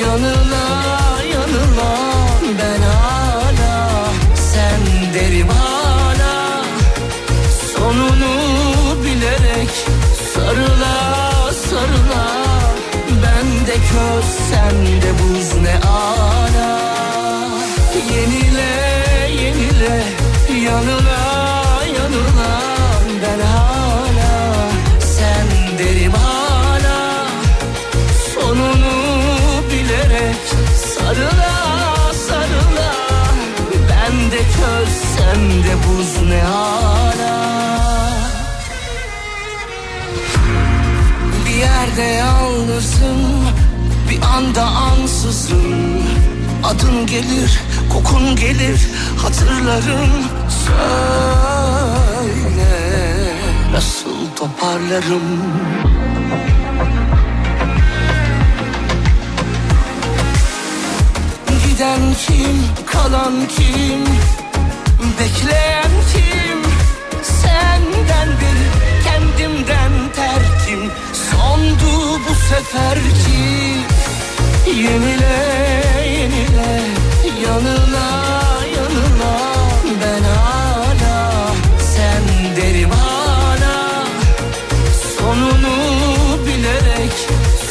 yanıla 0.00 0.65
köz 14.66 14.76
sen 14.76 15.02
de 15.02 15.12
buz 15.18 15.62
ne 15.62 15.88
ala 15.88 16.78
Yenile 18.10 18.72
yenile 19.42 20.04
yanıla 20.64 21.20
yanıla. 21.96 22.50
Ben 23.22 23.40
hala 23.46 24.70
sen 25.00 25.78
derim 25.78 26.12
hala. 26.12 27.26
Sonunu 28.34 28.96
bilerek 29.70 30.36
sarıla 30.94 32.12
sarıla. 32.28 32.94
Ben 33.90 34.30
de 34.30 34.38
köz 34.38 34.92
sen 35.16 35.50
de 35.50 35.74
buz 35.86 36.28
ne 36.28 36.44
ala 36.44 37.36
Bir 41.46 41.54
yerde 41.54 42.02
yalnızım 42.02 43.35
Bir 44.16 44.22
anda 44.22 44.62
ansızım 44.62 46.02
Adın 46.64 47.06
gelir, 47.06 47.60
kokun 47.92 48.36
gelir 48.36 48.80
Hatırlarım. 49.22 50.10
Söyle 50.66 51.66
Nasıl 53.72 54.30
toparlarım? 54.36 55.22
Giden 61.66 62.00
kim, 62.26 62.62
kalan 62.86 63.34
kim? 63.56 64.04
Bekleyen 65.20 65.92
kim? 66.12 66.58
Senden 67.22 68.28
bir 68.28 68.58
kendimden 69.04 69.92
terkim. 70.16 70.90
Sondu 71.12 72.20
bu 72.28 72.34
seferki 72.34 73.95
Yenile 74.66 75.36
yenile 76.18 76.80
yanına 77.44 78.06
yanına. 78.76 79.32
Ben 80.02 80.22
hala 80.22 81.52
sen 81.78 82.56
derim 82.56 82.90
hala. 82.90 84.04
Sonunu 85.18 85.76
bilerek 86.46 87.12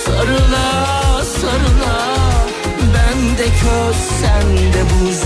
sarıla 0.05 1.23
sarıla. 1.41 2.15
Ben 2.93 3.37
de 3.37 3.43
köz 3.43 3.95
sen 4.21 4.57
de 4.57 4.83
buz. 4.89 5.24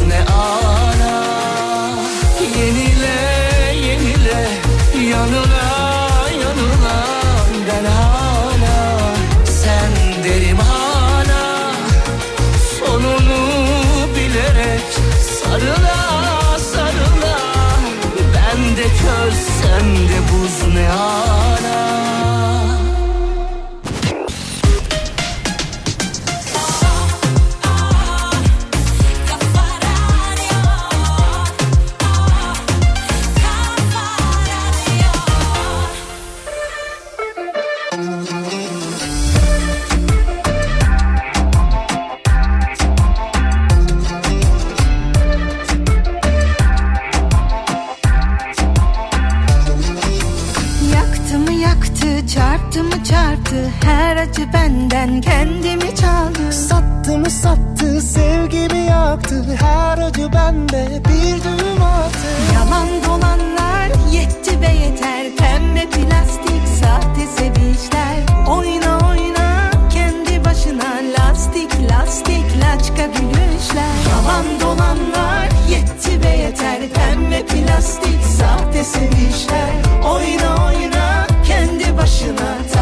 Yaktı 52.97 53.71
her 53.83 54.17
acı 54.17 54.53
benden 54.53 55.21
kendimi 55.21 55.95
çaldı. 55.95 56.51
Sattı 56.51 57.17
mı 57.17 57.29
sattı 57.29 58.01
sevgimi 58.01 58.79
yaktı? 58.79 59.45
Her 59.59 59.97
acı 59.97 60.33
bende 60.33 61.01
bir 61.09 61.43
düğüm 61.43 61.81
attı. 61.83 62.27
Yalan 62.53 62.87
dolanlar 63.05 64.11
yetti 64.11 64.61
ve 64.61 64.67
yeter. 64.67 65.35
Pembe 65.37 65.89
plastik 65.89 66.67
sahte 66.81 67.27
sevişler 67.37 68.17
Oyna 68.47 69.09
oyna 69.09 69.71
kendi 69.93 70.45
başına 70.45 70.89
Lastik 71.19 71.71
lastik 71.91 72.45
laçka 72.61 73.05
gülüşler. 73.05 73.95
Yalan 74.09 74.45
dolanlar 74.61 75.49
yetti 75.69 76.21
ve 76.23 76.37
yeter. 76.37 76.79
Pembe 76.93 77.45
plastik 77.45 78.23
sahte 78.37 78.83
sevişler 78.83 79.71
Oyna 80.05 80.65
oyna 80.65 81.27
kendi 81.47 81.97
başına 81.97 82.78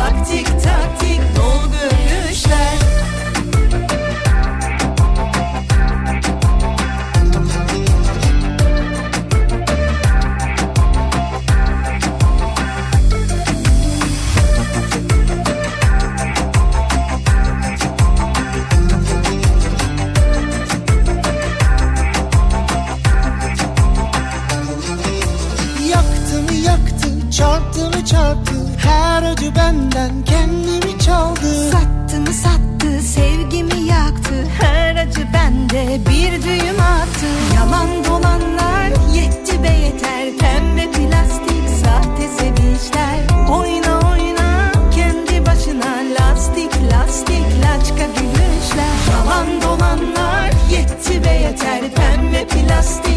çarptı 28.08 28.54
Her 28.78 29.24
acı 29.24 29.56
benden 29.56 30.12
kendimi 30.26 31.00
çaldı. 31.00 31.72
Sattı 31.72 32.22
mı 32.22 32.34
sattı 32.34 33.02
sevgimi 33.02 33.82
yaktı. 33.82 34.34
Her 34.62 34.96
acı 34.96 35.28
bende 35.34 36.00
bir 36.10 36.44
düğüm 36.44 36.80
attı. 36.80 37.28
Yalan 37.56 37.88
dolanlar 38.06 38.88
yetti 39.14 39.64
ve 39.64 39.70
yeter. 39.86 40.38
Pembe 40.40 40.92
plastik 40.92 41.70
sahte 41.84 42.28
sevişler 42.38 43.20
Oyna 43.50 44.00
oyna 44.12 44.72
kendi 44.96 45.46
başına 45.46 45.98
Lastik 46.20 46.72
lastik 46.92 47.46
laçka 47.64 48.06
gülüşler. 48.06 48.96
Yalan 49.12 49.62
dolanlar 49.62 50.52
yetti 50.72 51.22
ve 51.26 51.34
yeter. 51.34 51.82
Pembe 51.96 52.48
plastik 52.48 53.17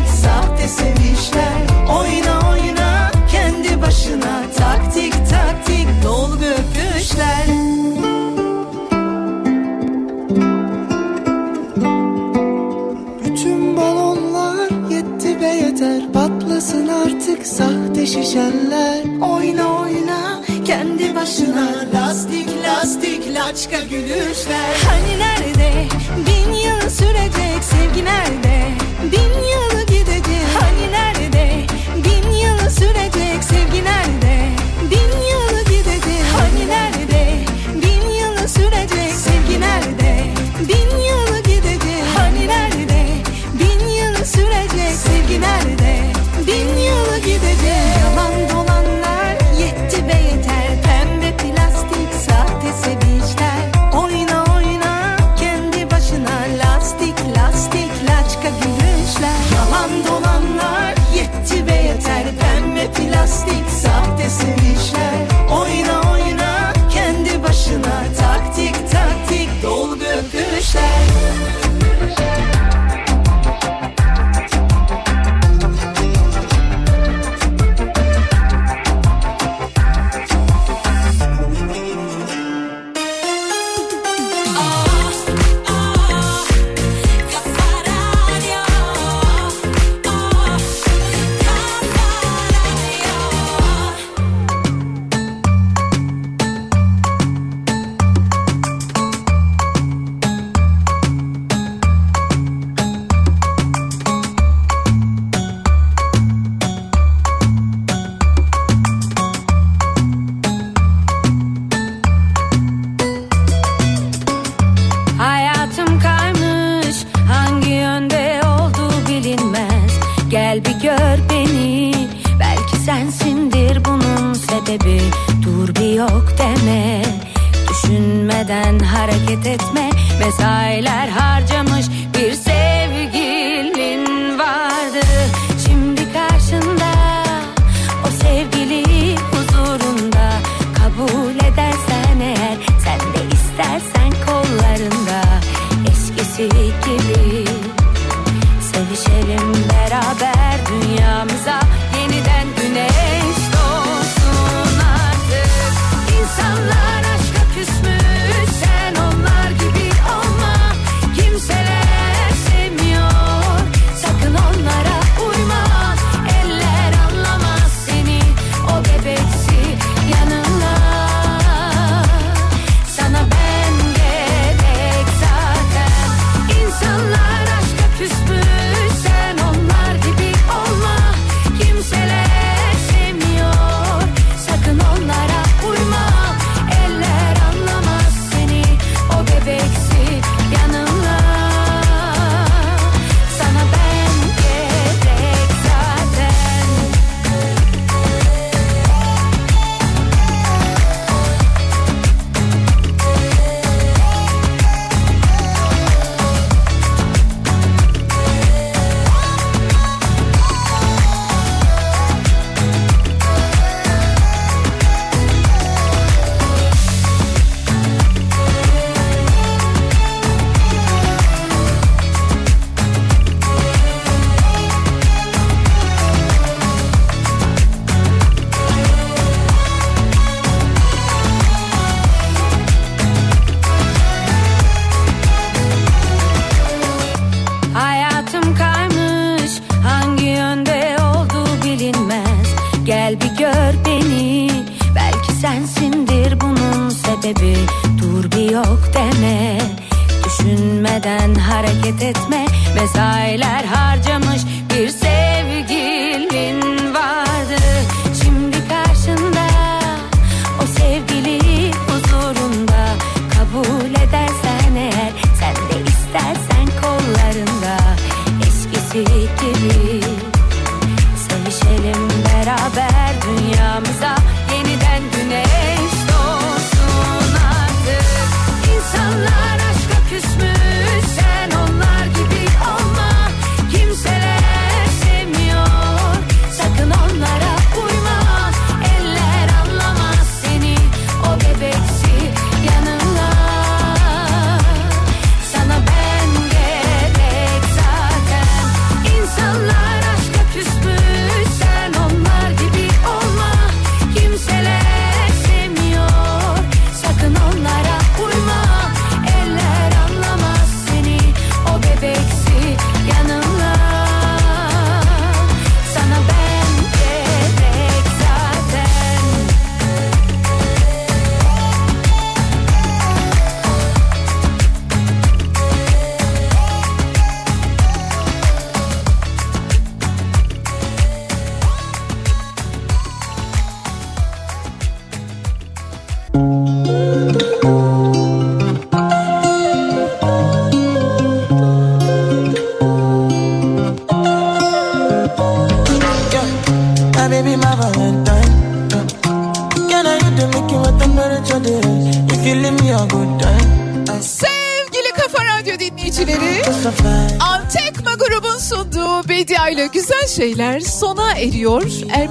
sahte 18.11 18.23
şişeler 18.23 19.05
Oyna 19.20 19.81
oyna 19.81 20.43
kendi 20.65 21.15
başına. 21.15 21.69
Lastik 21.95 22.49
lastik 22.65 23.35
laçka 23.35 23.81
gülüşler. 23.81 24.74
Hani 24.89 25.19
nerede? 25.19 25.87
Bin 26.27 26.53
yıl 26.53 26.91
sürecek 26.91 27.65
sevgi 27.65 28.05
nerede? 28.05 28.70
Bin 29.12 29.43
yıl 29.43 29.70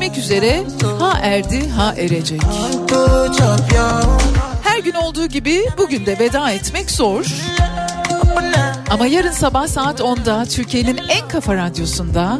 Ermek 0.10 0.24
üzere 0.24 0.64
ha 1.00 1.20
erdi 1.22 1.70
ha 1.70 1.94
erecek. 1.98 2.42
Her 4.64 4.80
gün 4.80 4.94
olduğu 4.94 5.26
gibi 5.26 5.66
bugün 5.78 6.06
de 6.06 6.20
veda 6.20 6.52
etmek 6.52 6.92
zor. 6.92 7.26
Ama 8.90 9.08
yarın 9.08 9.32
sabah 9.32 9.68
saat 9.68 10.00
10'da 10.00 10.46
Türkiye'nin 10.46 10.98
en 10.98 11.28
kafa 11.28 11.56
radyosunda 11.56 12.38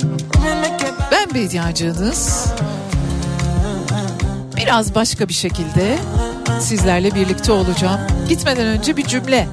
ben 1.12 1.34
Bediacığınız 1.34 2.48
biraz 4.58 4.96
başka 4.96 5.28
bir 5.28 5.34
şekilde 5.34 5.98
sizlerle 6.62 7.16
birlikte 7.16 7.52
olacağım. 7.52 8.00
Gitmeden 8.30 8.68
önce 8.68 8.98
bir 8.98 9.06
cümle. 9.06 9.48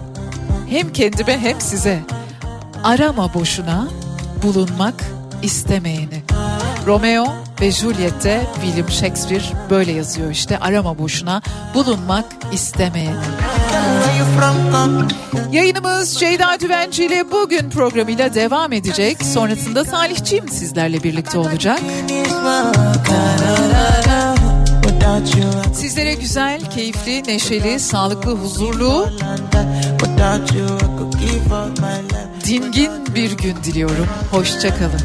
Hem 0.70 0.92
kendime 0.92 1.38
hem 1.38 1.60
size. 1.60 2.00
Arama 2.84 3.34
boşuna 3.34 3.88
bulunmak 4.42 5.04
istemeyeni. 5.42 6.22
Romeo 6.86 7.45
ve 7.60 7.70
Juliet'te 7.70 8.46
William 8.54 8.90
Shakespeare 8.90 9.42
böyle 9.70 9.92
yazıyor 9.92 10.30
işte. 10.30 10.58
Arama 10.58 10.98
boşuna 10.98 11.42
bulunmak 11.74 12.24
istemeyeni. 12.52 13.16
Yayınımız 15.52 16.14
Ceyda 16.14 16.60
Düvenci 16.60 17.04
ile 17.04 17.30
bugün 17.30 17.70
programıyla 17.70 18.34
devam 18.34 18.72
edecek. 18.72 19.22
Sonrasında 19.22 19.84
Salihçiğim 19.84 20.48
sizlerle 20.48 21.02
birlikte 21.02 21.38
olacak. 21.38 21.80
Sizlere 25.74 26.14
güzel, 26.14 26.70
keyifli, 26.70 27.22
neşeli, 27.26 27.80
sağlıklı, 27.80 28.32
huzurlu, 28.36 29.08
dingin 32.46 33.14
bir 33.14 33.30
gün 33.30 33.56
diliyorum. 33.64 34.06
Hoşçakalın. 34.30 35.00